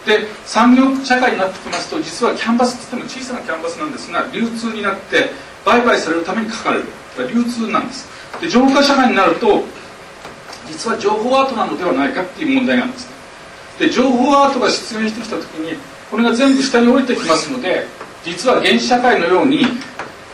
[0.06, 5.30] で産業社会になってきますと実はキャンバスって言っても小さなキャンバスなんですが流通になって
[5.66, 6.86] 売買されるために描かれる。
[7.34, 8.08] 流通なんです。
[8.42, 9.64] で浄化社会になると
[10.68, 13.08] 実は情報アートなのではないかっていう問題があるんです。
[13.80, 15.78] で情報アートが出現してきた時に
[16.10, 17.88] これが全部下に降りてきますので
[18.24, 19.66] 実は原始社会のように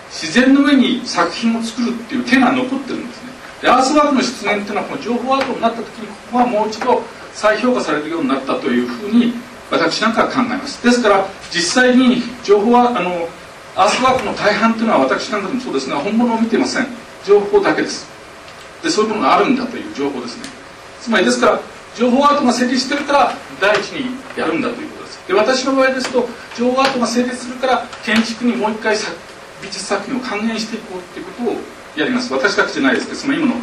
[0.09, 3.31] 自然の上に作品を作るっていう手が残ってるんですね。
[3.61, 7.03] でアースワークの出現っていうのはこの情報アートになった時にここはもう一度
[7.39, 9.31] 再評価されるようになったというふうに
[9.71, 10.83] 私なんかは考えます。
[10.83, 13.29] ですから実際に情報はあの
[13.77, 16.87] アースワークの大半というのは私なんかでもそうですが本物を見ていません。
[17.25, 18.09] 情報だけです。
[18.83, 20.43] でそういうものがあるんだという情報ですね。
[20.99, 21.61] つまりですから
[21.95, 25.27] 情報アートが成立してるから第一にやるんだということです。
[25.29, 28.97] で私の場合ですと情報アートが成立するから建築にもう一回
[29.61, 31.55] 美術作品を還元していこうっていうことを
[31.95, 32.33] やります。
[32.33, 33.53] 私だけじゃないですけどその今の、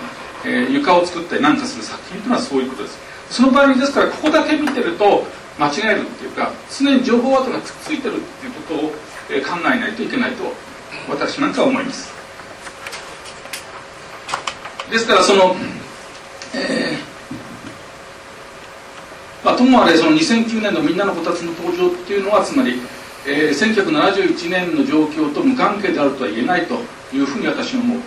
[0.46, 3.05] えー、床を作ったりなんかする作品というのはそういうことです。
[3.30, 5.24] その場合ですからここだけ見てると
[5.58, 8.92] 間違えるっていうか常に情報アートがくっついてるっていうことを、
[9.30, 10.44] え、考えないといけないと
[11.08, 12.14] 私なんかは思います。
[14.90, 15.56] ですからその、
[16.54, 22.80] えー、まあ、ともあれその2009年のみんなのこたつの登場っていうのはつまり、
[23.26, 26.74] えー、1971年の状況と無関係であるとは言えないと
[27.12, 28.00] いうふうに私は思う。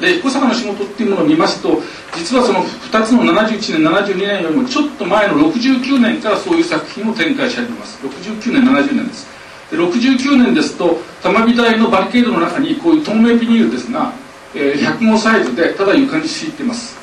[0.00, 1.80] で彦坂の仕事っていうものを見ますと
[2.16, 7.98] 実はその2つの71年72年よりもちょっと前の69年からそういう作品を展開し始めます。
[8.06, 9.26] 69年70年です。
[9.70, 14.12] で69年ですと玉美大のバリケードの中にこういう透明ビニールですが
[14.56, 16.96] えー、100号サイズでただ床に敷いてます。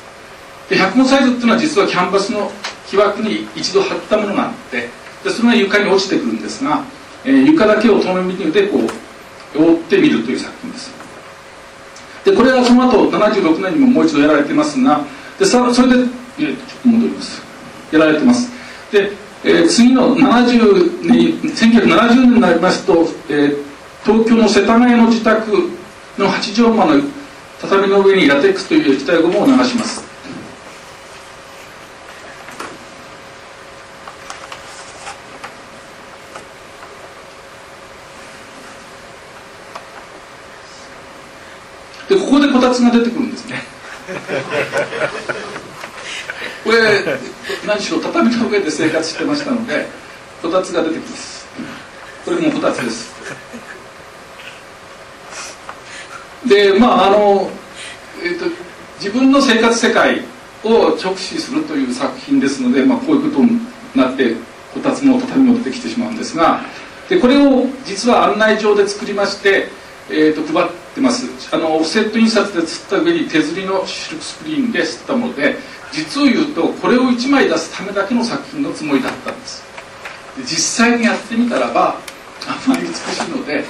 [0.70, 2.50] で100号サイズっていうのは実はキャンバスの
[2.88, 4.88] 木枠に一度貼ったものがあって
[5.22, 6.82] でそれが床に落ちてくるんですが、
[7.24, 8.78] えー、床だけを透明ビニールでこ
[9.54, 11.01] う覆ってみるという作品です。
[12.24, 15.04] でこれはその後76年にももう一度やられてますが
[15.38, 15.94] でさそれで、
[16.38, 17.42] えー、ちょっと戻ります。
[17.92, 18.50] やられてます。
[18.90, 19.10] で、
[19.44, 23.64] えー、次の70年1970年になりますと、えー、
[24.04, 25.50] 東京の世田谷の自宅
[26.18, 27.02] の八丈間の
[27.60, 30.11] 畳の上にラテックスという液体ゴムを流します。
[42.62, 43.60] でここでこたつが出てくるんですね。
[46.64, 47.18] これ
[47.66, 49.88] 何しろ畳の上で生活してましたので
[50.40, 51.44] こたつが出てきます。
[52.24, 53.10] これもこたつです。
[56.46, 57.50] でまああの、
[58.22, 58.46] えーと、
[59.00, 60.22] 自分の生活世界
[60.64, 63.60] を直視するという作品ですので、まあ、こういうことに
[63.94, 64.34] なって
[64.74, 66.64] こたつも畳も出てきてしまうんですが
[67.08, 69.68] でこれを実は案内状で作りまして、
[70.12, 71.26] えーと、配ってます。
[71.54, 75.56] あのオフセット印刷で釣った上に手刷りのシルクスクリーンで刷ったもので
[75.92, 79.62] 実を言うとこれを1枚出すためだけの作品のつもりだったんです。
[80.36, 81.96] で実際にやってみたらば
[82.46, 83.64] あんまり美しいので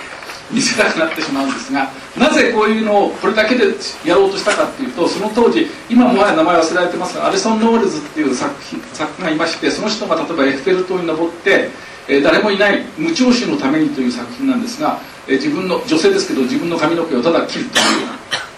[0.51, 3.65] 見せたくなってしまうんですがなぜこういうのをこれだけで
[4.05, 11.71] やろうとしたかっていうとその当時今もはや名前忘れられてますがアリソン・ノールズっていう作品作家がいましてその人が例えばエッフェル塔に登って、
[12.13, 17.85] えー、誰もいない無聴衆のためにという作品なんですが、えー、自分の女性ですけど自分の髪の毛をただ切るという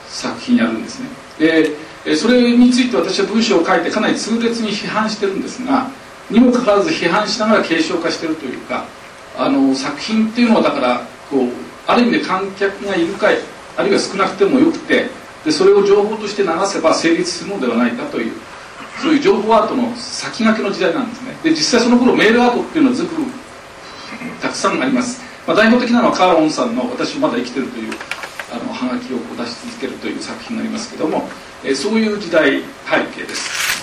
[0.08, 1.08] 作品やるんですね。
[1.38, 1.70] で、
[2.04, 5.88] えー、それについて私は文章を書いてかなり痛烈に批判してるんですが
[6.30, 8.86] にもかかわらず批判しながら継承化してるというか
[9.36, 11.48] あの作品っていうのはだからこう
[11.86, 13.36] ある意味で観客がいるかい
[13.76, 15.06] あるいは少なくてもよくて
[15.44, 18.32] でそれを情報として流せば成立するのではないかという
[19.00, 21.36] そういう情報アートの先駆けの時代なんですね。
[21.42, 23.14] で実際その頃メールアートっていうのはずく
[24.40, 27.92] たくさんあります、まあ、代表的なのはカーロンさんの「私まだ生きてる」という
[28.52, 31.28] あのハガキを出し続けるという作品がありますけども、
[31.64, 33.74] えそういう時代背景です。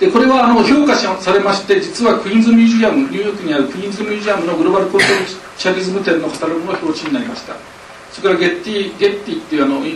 [0.00, 5.06] でこれはあの評価されまして実はクイーンズミュージアムニューヨークにあるクイーンズミュージアムのグローバルコント
[5.56, 7.54] チャリズム展のカタログの表紙になりました。
[8.12, 9.88] それからゲッティゲッティっていうあの、え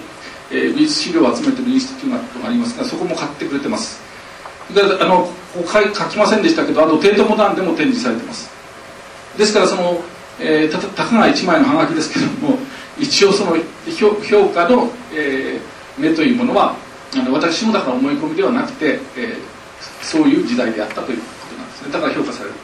[0.55, 4.01] ー、美術資料を集めてるインスティテュートがありますがそこも買ってくれてます。
[4.73, 8.58] であのここ書きませんでしたけどあとテートモダンでも展示されてます。
[9.39, 10.03] ですからその、
[10.41, 12.59] えー、たたかが1枚のハガキですけども
[12.99, 13.57] 一応その
[13.99, 16.77] 評評価の、えー、目というものは
[17.15, 19.59] あの私もだから思い込みではなくて、えー
[20.03, 21.93] そういう時代であったということなんですね。
[21.93, 22.55] だから評価される。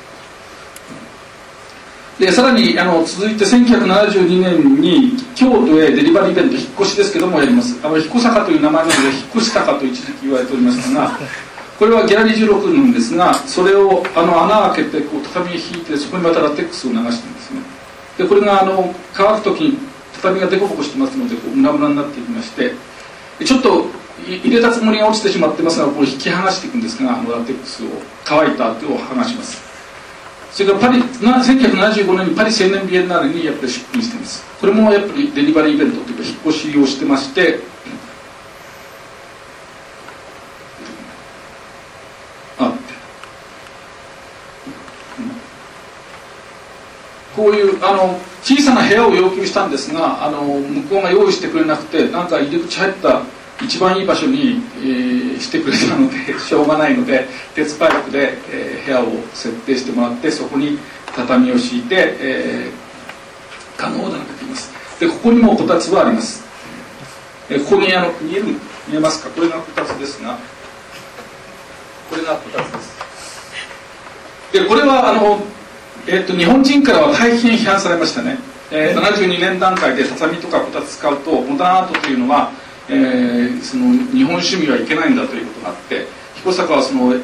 [2.19, 7.79] でさらにあの続いて1972年に京都へデリバリーイベント引っ越しですけどもやります。
[7.85, 11.19] あの彦坂という名前なので引っ越したかと一時期言われておりましたが
[11.79, 17.61] これはギャラリー16なんですがそれをあの穴開けてこう畳引いてそこにまたラテックスを流してるんですね。
[18.19, 19.79] でこれがあの乾く時に
[20.15, 22.73] 畳がデコボコしてますのでこうムラムラになっていきまして
[23.45, 23.87] ちょっと
[24.27, 27.89] 入れたつもりが落ちてしまってますがこれ引き剥がしていくんですがあのラテックスを
[28.25, 29.63] 乾いた後を剥がします。
[30.53, 34.45] それからパリ1975年にパリ青年ビエンナーレにやっぱり出品してます。
[34.61, 37.59] これもやっぱりデリバリーイベントというか引っ越しをしてまして
[42.57, 42.73] あ
[47.37, 53.23] こういうあの小さな部屋を要求したんですがあの向こうが用意してくれなくてなんか入り口入った
[53.62, 60.79] 一番いい場所に、えー、してくれたので しょうがないので鉄パイプで、えー、部屋を設定してもらってそこに
[61.14, 64.70] 畳を敷いて、えー、可能を並べています。
[64.99, 66.44] でここにもこたつはあります、
[67.51, 68.44] えー、ここにあの見える
[68.88, 69.29] 見えますか？
[69.31, 70.38] これがこたつですが
[72.11, 73.05] これがこたつです。
[74.53, 75.42] でこれはあの、
[76.07, 78.38] えーと、日本人からは大変批判されましたね、
[78.71, 82.53] えー、72年段階で畳とかこたつ使うとモダンアートというのは
[82.88, 87.14] えー、その日本趣味はいけないんだということがあって彦坂はその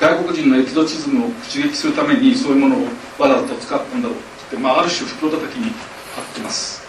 [0.00, 2.78] 外国人のエキゾチズムを刺激するためにそういうものを
[3.18, 4.20] わざと使ったんだろうっ
[4.50, 5.70] て、まあ、ある種不況叩きに
[6.16, 6.82] 貼ってます。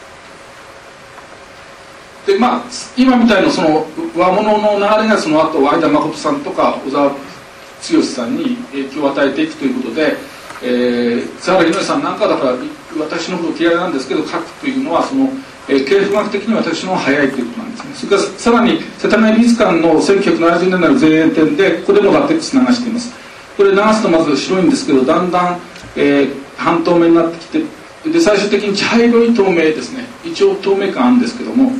[2.25, 2.63] でまあ
[2.97, 3.86] 今みたいなその
[4.17, 10.15] 和物の流れがその後相田誠さんとか小沢剛さんに影響を与えていくということで、
[10.63, 12.55] えー、佐原宏さんなんかだから
[12.99, 15.29] 私のこと嫌いなんですけど書くというのはその
[15.67, 17.93] えー、経営学的に私の方が早いということなんですね。
[17.95, 23.13] それからさらに世田谷美術館の1970年代の前衛展でここでもラテックス流しています。
[23.57, 25.59] これ流すとまず白いんですけどだんだん、
[25.95, 30.05] えー、半透明になってきてで最終的に茶色い透明ですね。
[30.23, 31.71] 一応透明感あるんですけども、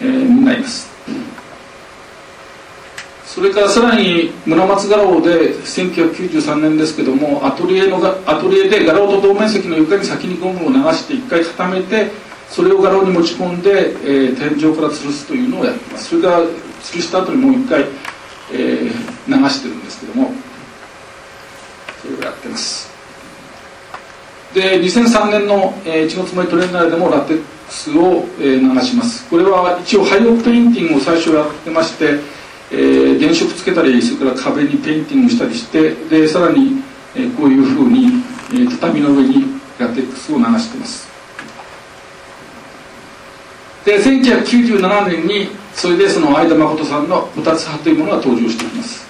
[0.00, 0.95] えー、になります。
[3.36, 12.10] それからさらに村松画廊で1993年ですけどもアトリエのアトリエで画廊と同面積の床に先にゴムを流して一回固めて
[12.48, 16.08] それを画廊に持ち込んで、えー、天井から吊るすというのをやってます。
[16.08, 17.84] それから吊るした後にもう一回、
[18.54, 18.88] えー、
[19.28, 20.32] 流してるんですけども
[22.00, 22.90] それをやってます。
[24.54, 29.28] で2003年の、えー、1月6日トレーナーでもラテックスを、えー、流します。
[29.28, 32.18] これは一応ハイオペインティングを最初やってまして、
[32.70, 36.82] えー、原色つけたりそれから壁にペインティングしたりしてでさらに、
[37.14, 38.06] えー、こういうふうに、
[38.52, 39.44] えー、畳の上に
[39.78, 41.06] ラテックスを流してます。
[43.84, 49.06] で1997年にそれでその会田誠さんの「こたつ派」というものが登場してきます。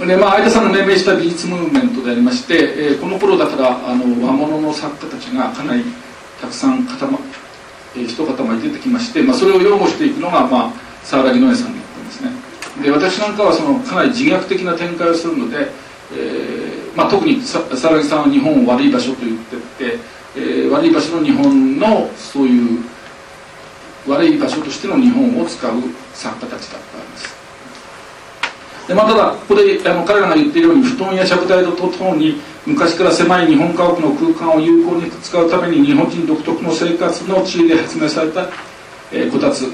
[0.00, 5.84] でまあ、相田さんの命名した美術ムーブメントでありまして、えー、この頃だからあの和物の作家たちがかなり
[6.40, 7.18] たくさん固ま、
[7.96, 12.30] えー、一塊出てきまして、まあ、それを擁護していくのが、まあ、沢良木野さんだったんですね。
[12.82, 15.68] で私なんかはそのかなり自虐的な展開をするので、
[16.12, 22.82] えーまあ、特に沢良木さんは日本を悪い場所と言ってってえー、悪い場所の日本のそういう
[24.06, 25.72] 悪い場所としての日本を使う
[26.12, 27.44] 作家たちだったんです。
[28.88, 38.48] でまあ、ただここであの彼らが言っているように布団や借台とともに昔から狭い日本家屋の空間を有効に使うために日本人独特の生活の地位で発明された、
[39.12, 39.70] えー、こたつ。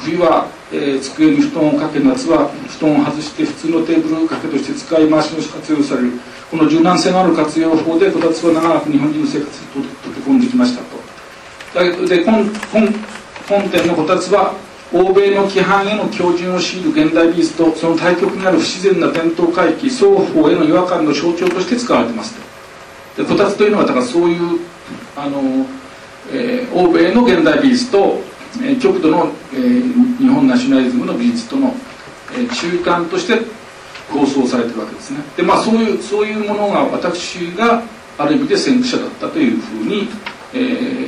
[0.00, 6.12] 冬は、えー、机に布団をかけ夏は布団を外して普通のテーブル掛けとして使い回しの活用される。
[6.50, 12.06] この柔軟性のある活用法でこたつは長く日本人の生活に溶け込んできましたと。
[12.06, 12.44] で本
[13.48, 14.54] 本店のこたつは
[14.94, 22.34] 欧米の規範への標準を強いる現代美術とその対極にある不自然な伝統回帰双方への違和感の象徴として使われてます
[23.16, 23.22] と。
[23.24, 24.60] でこたつというのはだからそういう
[25.16, 25.66] あの、
[26.32, 28.20] えー、欧米の現代美術と、
[28.62, 31.74] えー、極度の、えー、日本ナショナリズムの美術との、
[32.32, 33.44] えー、中間として
[34.12, 35.18] 構想されてるわけですね。
[35.36, 37.82] でまあそういうそういうものが私が
[38.16, 40.08] ある意味で先駆者だったというふうに
[40.54, 40.58] え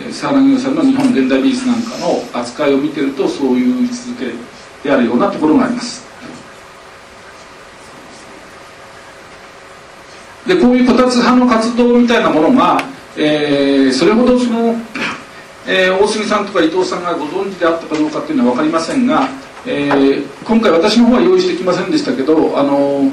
[0.08, 4.32] ー、沢良さんの日本現代美術なんかの扱いを見てるとそういう位置づけ
[4.82, 6.04] であるようなところがあります。
[10.46, 12.80] でこういうこたつ派の活動みたいなものが、
[13.16, 14.76] えー、それほどその、
[15.66, 19.28] えー、大杉さんとか伊藤さんがご存知であったかどうかっていうのは分かりませんが、
[19.66, 23.10] えー、今回私の方は用意してきませんでしたけどあの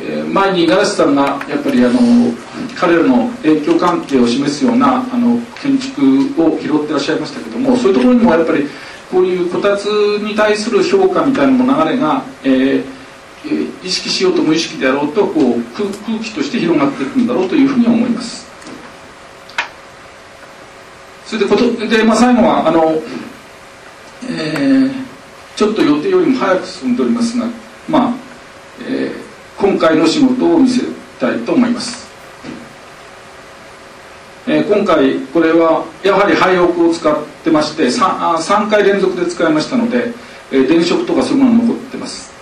[0.00, 2.00] え前に五十嵐さんがやっぱりあの
[2.78, 6.02] 彼らの影響関係を示すようなあの建築
[6.42, 8.66] を拾ってらっしゃいましたけどもそういうところにもやっぱり
[9.10, 15.88] こういうこたつに対する評価みたいな流れが、えー、意識しようと無意識であろうとこう空
[16.20, 18.50] 気として広がっていくんだろうというふうに思います。
[21.26, 23.00] それでことで、まあ、最後はあの、
[24.28, 24.92] えー、
[25.56, 27.46] ちょっと予定よりも早く進んでおりますが
[27.88, 28.14] まあ、
[28.80, 29.11] えー
[29.62, 30.82] 今回の仕事を見せ
[31.20, 32.10] たいと思います、
[34.48, 40.12] えー、今回これはやはり廃屋を使ってまして 3, 3回連続で使いましたので、
[40.50, 42.32] えー、電飾とかそういうもの残ってます。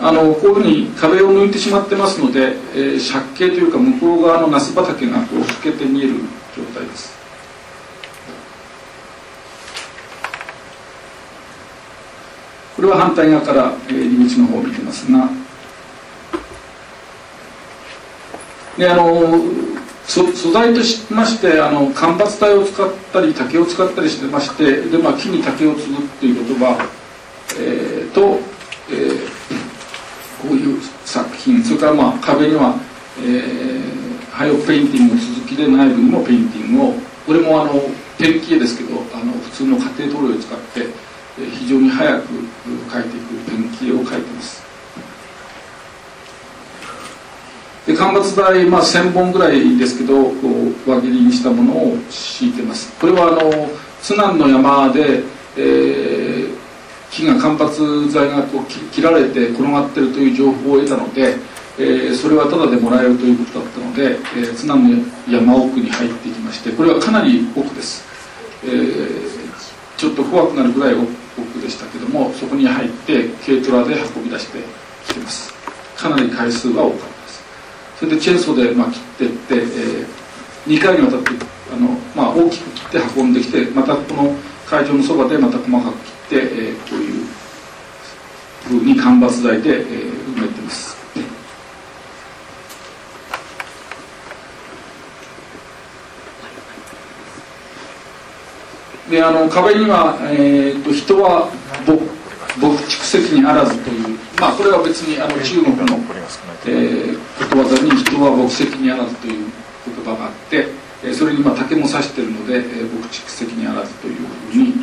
[0.00, 6.14] あのこういうふうに壁を抜いてしまってますので、えー、借景というか向こう側のナス畑がこう透けて見える
[6.56, 7.17] 状態です。
[12.78, 15.28] これは反対側から入り口の方を見てますが。
[18.78, 19.36] であの
[20.06, 26.88] 素材としましてあの間伐材を使ったり竹を使ったりしてましてで、まあ、木に竹を継ぐっていう言葉、
[27.58, 28.38] えー、と、
[28.88, 29.26] えー、
[30.40, 32.76] こういう作品それからまあ壁には、
[33.18, 36.94] えー、ハイオペインティングの続きで内部にもペインティングを
[37.26, 37.72] これもあの
[38.16, 41.07] ペンキ絵ですけどあの普通の家庭塗料を使って
[41.38, 42.28] 非常に早く
[42.90, 44.62] 描いていくペンキを描いてます。
[47.86, 50.32] で間伐材、まあ、1000本ぐらいですけどこ
[50.86, 52.92] う輪切りにしたものを敷いてます。
[53.00, 53.70] これはあの
[54.02, 55.22] 津南の山で、
[55.56, 56.54] えー、
[57.10, 61.36] 木が間伐材がこう切られて転がってるという情報を得たので、
[61.78, 68.04] えー、それはタダでもらえるということだったので、えー、津南の山奥に入ってきましてこれはかなり奥です、
[68.64, 71.27] えー、ちょっと怖くなるぐらい奥
[71.68, 74.58] でしたけどもそこに入って軽トラで運び出して
[75.06, 75.52] きてます。
[75.96, 77.44] かなり回数は多かったです。
[77.98, 80.06] それでチェーンソーでまあ切っていって、えー、
[80.66, 81.30] 2回にわたって
[81.72, 84.34] あの、まあ、大きく切って運んできてまたこの
[84.66, 85.98] 会場のそばでまた細かく
[86.30, 87.24] 切って、えー、こういう
[88.64, 90.97] ふうに間伐材で、えー、埋めてます。
[99.10, 101.48] であの壁には、えーと、人は
[102.60, 105.98] 牧畜責にあらずというまあこれは別にあの中国の、
[106.66, 109.46] えー、ことわざに人は牧責にあらずという
[109.86, 110.68] 言葉があって、
[111.02, 114.74] えー、それにまあ竹も刺してるので、えー、牧畜責にあらずというふうに、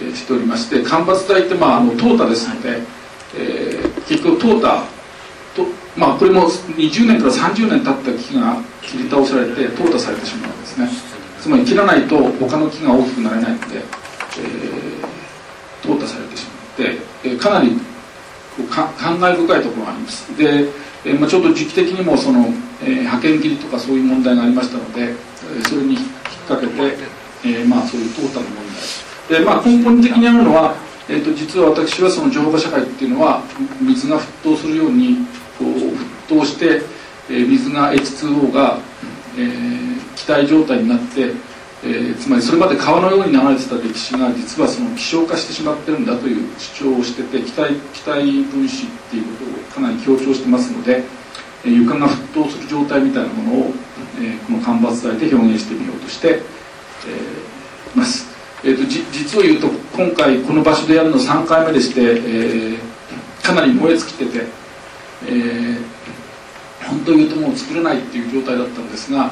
[0.00, 2.80] えー、しておりまして間伐材ってまああの淘汰ですので、
[3.36, 4.84] えー、結局淘汰
[5.56, 11.13] とまあこれも20年から30年経った木が切り倒されて淘汰されてしまうんですね。
[11.44, 17.78] つまり切らないと他の木が大きくなれないので、えー、淘汰されてしまって、えー、かなり
[18.72, 20.38] 感慨深いところがあります。
[20.38, 20.70] で、
[21.04, 22.46] えーまあ、ちょっと時期的にもその、
[22.80, 25.12] えー、派遣切りとかそういう問題がありましたので、
[25.68, 26.04] それに引っ
[26.48, 26.96] 掛けて、
[27.44, 28.64] えーまあ、そういう淘汰の問
[29.28, 29.38] 題。
[29.38, 30.74] で、まあ、根本的にあるのは、
[31.10, 33.42] えーと、実は私はその情報社会っていうのは
[33.82, 35.18] 水が沸騰するように
[35.58, 36.80] こう沸騰して、
[37.28, 38.78] えー、水が H2O が、
[39.36, 39.93] えー
[40.24, 41.32] 気体状態になって、
[41.84, 51.04] えー、つまりそれまで川のように流れてた歴史が実はその希少化してしまってるんだという主張をしてて気体気体分子っていうことをかなり強調してますので、
[51.66, 53.70] えー、床が沸騰する状態みたいなものを、
[54.16, 58.32] えー、この間伐材で表現してみようとして、えー、ます。
[58.64, 62.78] えーと、じ実を言うと今回この場所でやるの3回目でして、えー、
[63.42, 64.46] かなり燃え尽きてて、
[65.26, 69.30] えー、本当に言うともう作れないっていう状態だったんですが、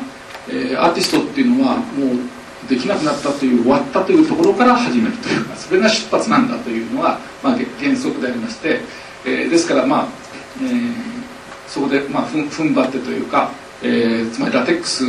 [0.49, 1.83] えー、アーティストっていうのはも
[2.13, 8.81] うできなくなったという終わったというところから始めるというかそれが出発なんだというのは、まあ、原則でありまして、
[9.25, 10.09] えー、ですからまあ、
[10.63, 10.93] えー、
[11.67, 13.51] そこで、まあ、ふん踏ん張ってというか、
[13.83, 15.05] えー、つまりラテックス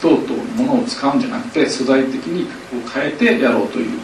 [0.00, 2.48] 等々のものを使うんじゃなくて素材的に
[2.92, 4.00] 変えてやろうという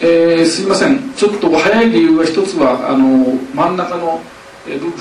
[0.00, 1.12] えー、すいません。
[1.14, 4.20] ちょっと早い理由は一つはあの真ん中の
[4.66, 4.96] 部分が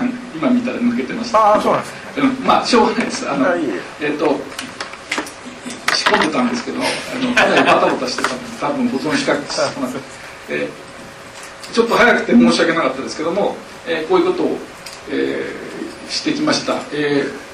[0.36, 3.28] 今見たら抜けてましたああそうなんですね、うん、まあしょうがないです。
[3.28, 4.40] あのえっ、ー、と
[5.94, 10.04] 仕込んでたんですけどあのかなりバタバタしてたんで多分保存しかけてたんです、
[10.48, 14.58] えー、ちょっと早くて申し訳なかったですけども、えー、こういうことを、
[15.10, 17.49] えー、してきました、えー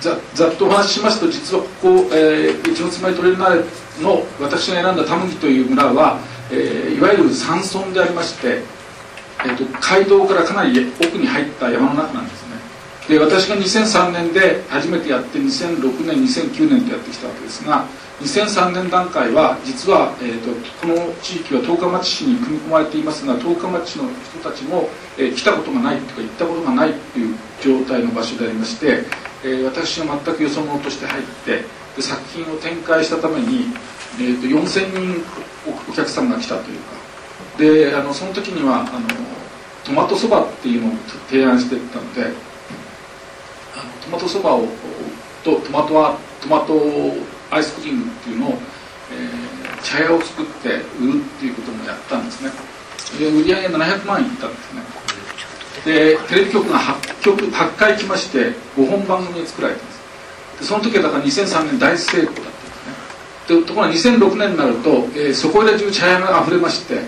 [0.00, 6.20] ざざっとお話ししますと実はここ、えー、一のつまりトレーナーの私が選んだタムギという村は、
[6.50, 8.62] えー、いわゆる山村でありまして、
[9.44, 12.56] えーと、街道からかなり奥に入った山の中なんですね。
[13.08, 17.86] で私が2003年で初めてやって2006年2009年とやってきたわけですが
[18.20, 20.50] 2003年段階は実は、えーと、
[20.80, 24.10] この地域は十日町市に組み込まれていますが十日町の
[24.40, 29.04] 人たちも、えー、来たことがないとか行ったことがないという状態の場所でありまして、
[29.46, 31.62] えー、私が全くよそ者として入って
[31.94, 33.66] で作品を展開したために、
[34.18, 35.24] えーと、4000人
[35.88, 36.96] お客さんが来たというか。
[37.58, 39.08] であのその時にはあの
[39.84, 40.96] トマトそばっていうのを
[41.28, 42.32] 提案していったのであの
[44.04, 44.66] トマトそばを
[45.42, 46.74] とトマトはトマト
[47.50, 50.68] アイスクリームっていうのを、えー、茶屋を作って
[51.00, 52.50] 売るっていうこともやったんですね。
[53.18, 54.82] で売り上げ700万いったんですね。
[55.86, 60.00] でテレビ局が 8, 局8回来まして5本番組を作られたんです。
[60.58, 62.50] でその時はだから2003年大成功だったんで
[63.46, 63.60] すね。
[63.60, 67.02] でところが2006年になると、えー、そこら中茶屋が溢れまして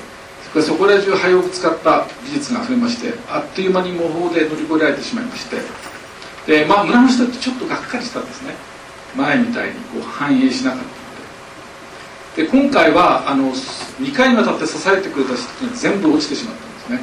[0.63, 5.57] そこら中廃屋を使った技術が溢れましてあっという間に模倣で乗り越えられてしまいまして。
[6.47, 8.55] でまあ村の人ってちょっとがっかりしたんですね。
[9.17, 10.81] 前みたいにこう反映しなかっ
[12.37, 12.45] たので。
[12.45, 17.01] で今回はあの2回にわたって支えてくれた人が全部落ちてしまったんですね、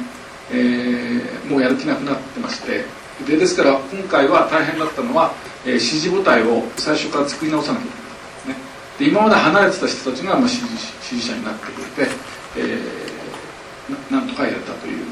[0.52, 2.84] えー、もうやる気なくなってまして
[3.24, 5.32] でですから今回は大変だったのは、
[5.64, 9.10] えー、指示母体を最初から作り直さなきゃいけなかったんでね。
[9.10, 10.72] 今まで離れてた人たちが、まあ、指示
[11.14, 12.12] 指示者になってくれて、
[12.58, 15.06] えー、ななんとかやれたという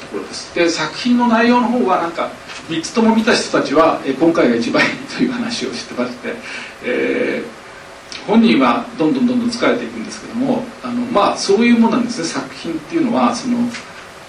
[0.00, 0.54] ところです。
[0.54, 2.30] で作品の内容の方はなんか
[2.68, 6.34] 3つとも見た人たちは、えー、今回が一番いいという話をしてまして、
[6.82, 12.24] えー、本人はどんどんどんどん疲れていくんですけどもあのまあそういうものなんですね。
[12.24, 13.58] 作品っていうのはその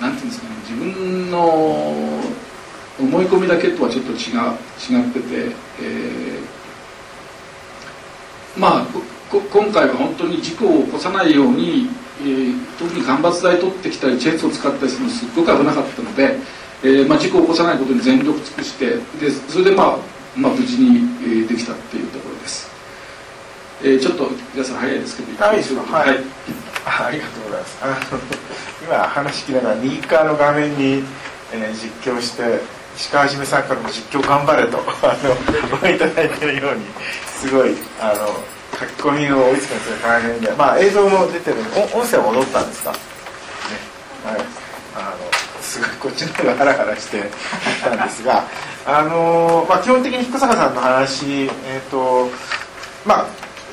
[0.01, 1.39] なんていうんですかね自分の
[2.99, 8.87] 思い込みだけとはちょっと違う違ってて、えー、まあ
[9.31, 11.87] 今回は本当に事故を起こさないように、
[12.21, 16.35] えー、特に間伐材取ってきたりチェーンソーを使ったりするのすっごく危なかったので、
[16.83, 19.97] えーまあ、事故を起こさないことに全力尽くしてでそれで、まあ、
[20.35, 22.69] まあ無事に、えー、できたっていうところです、
[23.83, 25.43] えー、ちょっと皆さん早いですけど
[25.85, 26.23] はい、はい、
[26.85, 27.77] ありがとうございます。
[27.81, 27.95] あの
[28.81, 31.03] 今話聞きながら右側の画面に、
[31.53, 32.59] えー、実況して
[32.97, 36.85] 石川姫さんからも実況頑張れと あのごいただいてるように
[37.39, 38.35] すごいあの
[38.79, 41.57] 書き込みを追いつくんですよ大変でまあ映像も出てる
[41.93, 42.91] 音声は戻ったんですか？
[42.91, 42.97] ね。
[44.25, 44.41] はい。
[44.95, 47.29] あのすごいこっちの方がハラハラして
[47.83, 48.43] たんですが
[48.85, 52.29] あの、まあ、基本的に彦坂さんの話えっ、ー、と
[53.05, 53.25] まあ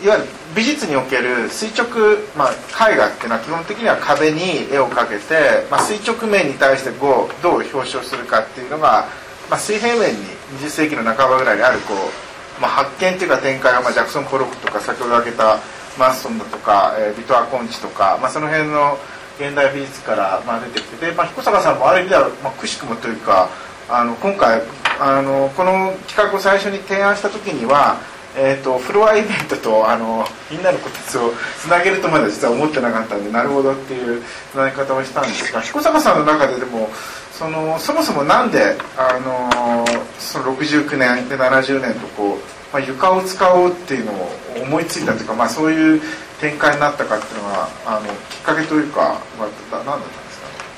[0.03, 9.09] いわゆる美術における垂直、まあ、絵画っていうのは基本的には壁に絵を描けて、まあ、垂直面に対してどうどう表彰するかっていうのが、
[9.51, 10.19] まあ、水平面に
[10.63, 15.59] 20世紀の半ばぐらいにあるこう、まあ、発見っていうか展開が、まあ、ジャクソン・ポロックとか先ほど挙げた
[15.99, 18.97] マストンだとか、えー、ビトア・コンチとか、まあ、その辺の
[19.39, 23.49] 現代美術から、まあ、出てきてで、まあ、彦坂さんもある意味では、まあ、くしくもというか
[23.89, 24.63] あの今回
[25.01, 27.99] あのこの企画を最初に提案した時には
[28.37, 34.23] えーと、フロアイベントとあのみんなのこたつをつなげるとまで実は思ってなかったんでなるほどっていう
[34.53, 36.89] つなげ方をしたんですが彦坂さんの中ででも
[37.33, 39.85] そのそもそもなんであの
[40.19, 42.39] その69年で70年とこう、
[42.73, 44.31] まあ、床を使おうっていうのを
[44.63, 46.01] 思いついたというか、まあ、そういう
[46.41, 49.49] 展開になったかっていうのはあのきっかけというか、まあ、
[49.79, 50.28] 何だったんですか？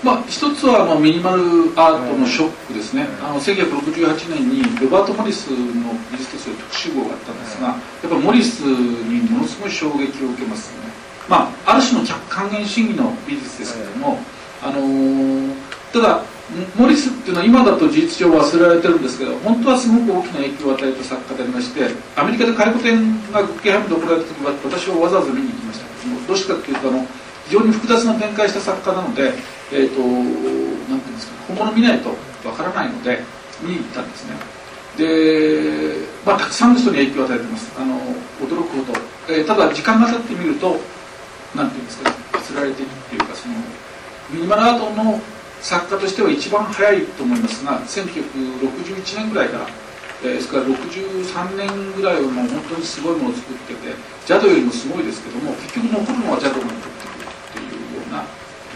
[0.03, 1.43] まあ、一つはあのミニマル
[1.77, 7.79] アートのショックですね、あの1968年にロバート・モリスの美術とする特集号があったんですが、やっ
[8.09, 10.91] ぱりモリスにものすごい衝撃を受けますよね、
[11.29, 14.19] まあ、ある種の還元主義の美術ですけれども、
[14.63, 15.55] あのー、
[15.93, 16.25] ただ
[16.77, 25.91] モリスっていうのは今だと事実上忘れられてるんですけど本当はすごく大きな影響を与えた作家でありましてアメリカで回顧展がグッケンハムで行われた時は私はわざわざ見に行きました。
[26.27, 27.07] どうしてかっていうとあの
[27.47, 29.33] 非常に複雑な展開した作家なので、
[29.73, 30.01] えーと、
[30.91, 32.11] なんていうんですか本物見ないと
[32.49, 33.21] わからないので
[33.63, 34.35] 見に行ったんですね。
[34.97, 37.73] で、まあ、たくさんの人に影響を与えてます。
[37.79, 37.97] あの
[38.41, 38.99] 驚くほど、
[39.29, 40.77] えー、ただ時間が経ってみると
[41.55, 43.55] なんていうんですか忘れられているっていうかその
[44.31, 45.21] ミニマルアートの
[45.61, 49.67] 作家としては一番早いと思いますが1961年ぐらいから、
[50.23, 53.95] えー、ですから63年ぐらいはもう本当にすごいものを作ってて
[54.27, 58.27] ジャドよりもすごいですけども結局残るのはジャドが残ってくるっていうようなこ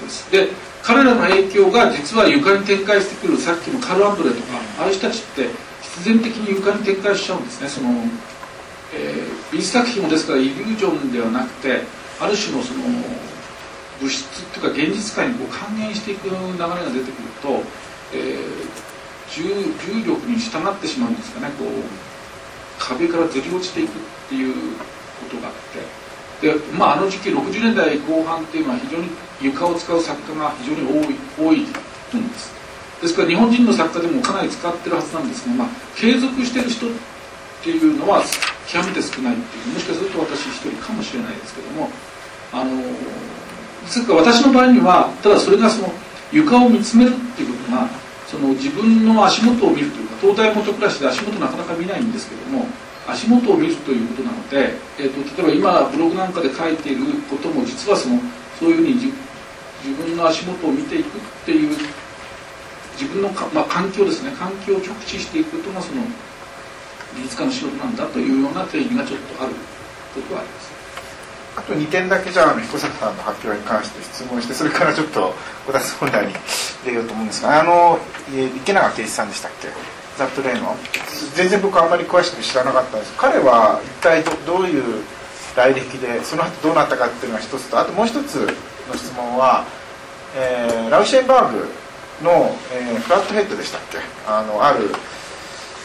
[0.00, 0.30] とです。
[0.30, 5.48] で彼らの影響が実は床に展開してくるさっきのカル・アンドレとかああいう人たちって
[5.80, 7.68] 必然的に床に展開しちゃうんですね。
[7.68, 7.88] その、
[8.92, 11.80] えー、美術作品もですからイリュージョンではなくて
[12.20, 12.84] ある種のその
[13.98, 17.62] 物質っていうか現実界にこう還元していく流れが出てくると、
[18.12, 19.56] えー、重
[19.88, 21.48] 重力に従ってしまうんですかね。
[21.56, 21.68] こう
[22.78, 23.92] 壁からずり落ちていくっ
[24.28, 26.04] ていうことがあって。
[26.44, 29.08] で、まあ、あの時期60年代後半っていうのは非常に
[29.40, 32.54] 床を使う作家が非常に多い多いんです。
[33.02, 36.90] ですから日本人の作家でもかなり使ってるはずなんですが、まあ、継続してる人っ
[37.62, 38.22] ていうのは
[38.66, 41.90] 極めて少ないっていうもしかすると私一人かもしれないですけども
[42.52, 42.70] あの
[43.86, 45.92] つうか私の場合にはただそれがその
[46.32, 47.88] 床を見つめるっていうことが
[48.26, 52.66] その自分の足元を見るというか東大元暮らしで足元なかなか見ないんですけども
[53.06, 58.18] 足元を見るということなので、えーと、例えば今ブログなんかで書いていることも実はその
[58.64, 58.94] そういうふうに
[59.84, 61.76] 自分の足元を見ていくっていう
[62.98, 64.30] 自分のか、まあ、環境ですね。
[64.38, 66.00] 環境を直視していくことがその
[67.14, 69.52] 美術家の仕事なんだというような定義がちょっとある
[70.14, 70.72] ことはあります。
[71.56, 75.34] あと2点だけじゃあ彦坂さんの発表に関して質問してそれからちょっと
[75.66, 76.32] こたつ問題に
[76.84, 77.98] 出ようと思うんですがあの
[78.56, 79.68] 池永圭一さんでしたっけ？
[80.16, 80.74] ザ・プレイの？
[81.34, 83.12] 全然僕あんまり詳しく知らなかったんです。
[83.18, 85.04] 彼は一体どどういう
[85.56, 88.46] 来歴でその後どうなったかっていうのが一つとあともう一つ
[88.88, 89.64] の質問は、
[90.36, 91.68] えー、ラウシェンバーグ
[92.22, 93.98] の、えー、フラットヘッドでしたっけ？
[94.26, 94.90] あのある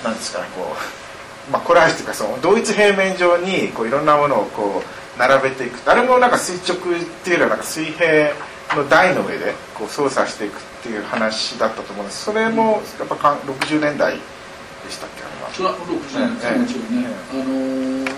[0.04, 0.76] なんですかねこ
[1.50, 5.80] う、まあ、コラージュというかその同一平面上にこういろんなものをこう並べていく。
[5.90, 8.32] あれもなんか垂直っていうよりはなんか水平
[8.76, 12.26] の台の上でこう操作していくっていう話だったと思うんです。
[12.26, 14.20] それもやっぱか60年代で
[14.90, 15.24] したっけ？
[15.24, 18.10] あれはそれは60年代もちろんね、あのー、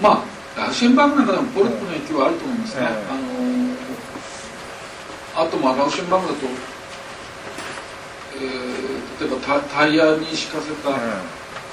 [0.00, 0.35] まあ
[0.72, 6.46] シェンバーグなんかでもポルトの影響はあると思いますね、あのー、あとまあラウシェンバーグだと、
[8.40, 10.96] えー、例えばタタイヤに敷かせた、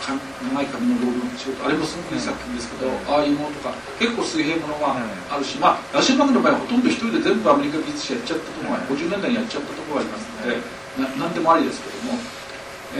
[0.03, 4.99] 長い髪の道具の仕事あれもすごくいい作品ですけど、ああいうものとか結構水平ものが
[5.31, 10.59] あるし、まあラシェンバーグの場合はほとんど一人で全部アメリカ美術史やっちゃったところが、50年代にやっちゃったところがありますので
[10.99, 12.19] な何でもありですけども、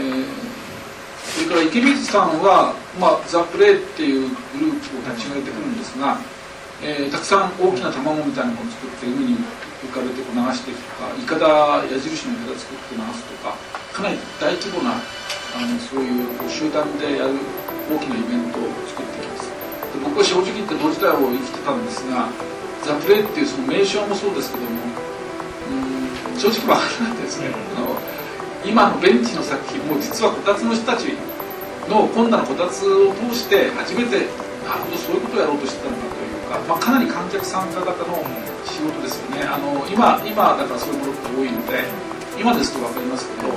[0.00, 0.43] ー、そ
[1.44, 6.18] れから池水さんは、まあ、ザ・プレイっていうグループを立ち上げてくるんですが、
[6.82, 9.38] えー、たくさん大きな卵みたいなものを作って海に
[9.84, 13.56] 浮かべてこう流していくとかいかだ矢印のいかだ作って流すとか
[13.92, 17.36] かなり大規模なあのそういう集団でやる
[17.92, 19.52] 大きなイベントを作っています。
[19.92, 22.26] で僕は正直言って同時代を生きてたんですが
[22.82, 24.70] ザ・プレイっていうその名称もそうですけども
[26.32, 27.96] うん正直分からなかったですね、あの
[28.64, 31.12] 今のベンチの作品も実はこたつの人たち
[31.88, 34.26] の今度のこたつを通して初めて
[34.64, 38.24] なるほどそういうことをやろうとしてたのかというか、まあ、かなり観客参加型の
[38.64, 39.44] 仕事ですよね。
[39.44, 41.84] あの今今だからそういうものって多いので
[42.40, 43.56] 今ですと分かりますけどだ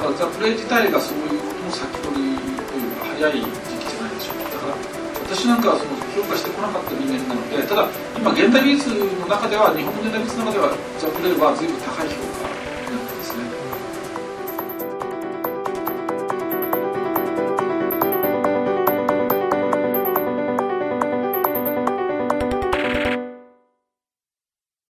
[0.00, 4.50] からザ・プレイ自体がそういうことの先取りというか早い時期じゃないでしょうか。
[4.50, 4.74] だから
[5.30, 7.86] 私なんかはその評価してこなかった人間なのでただ
[8.16, 12.39] 今現代美術の中では日本の現代美術の中ではザ・プレイは随分高い評価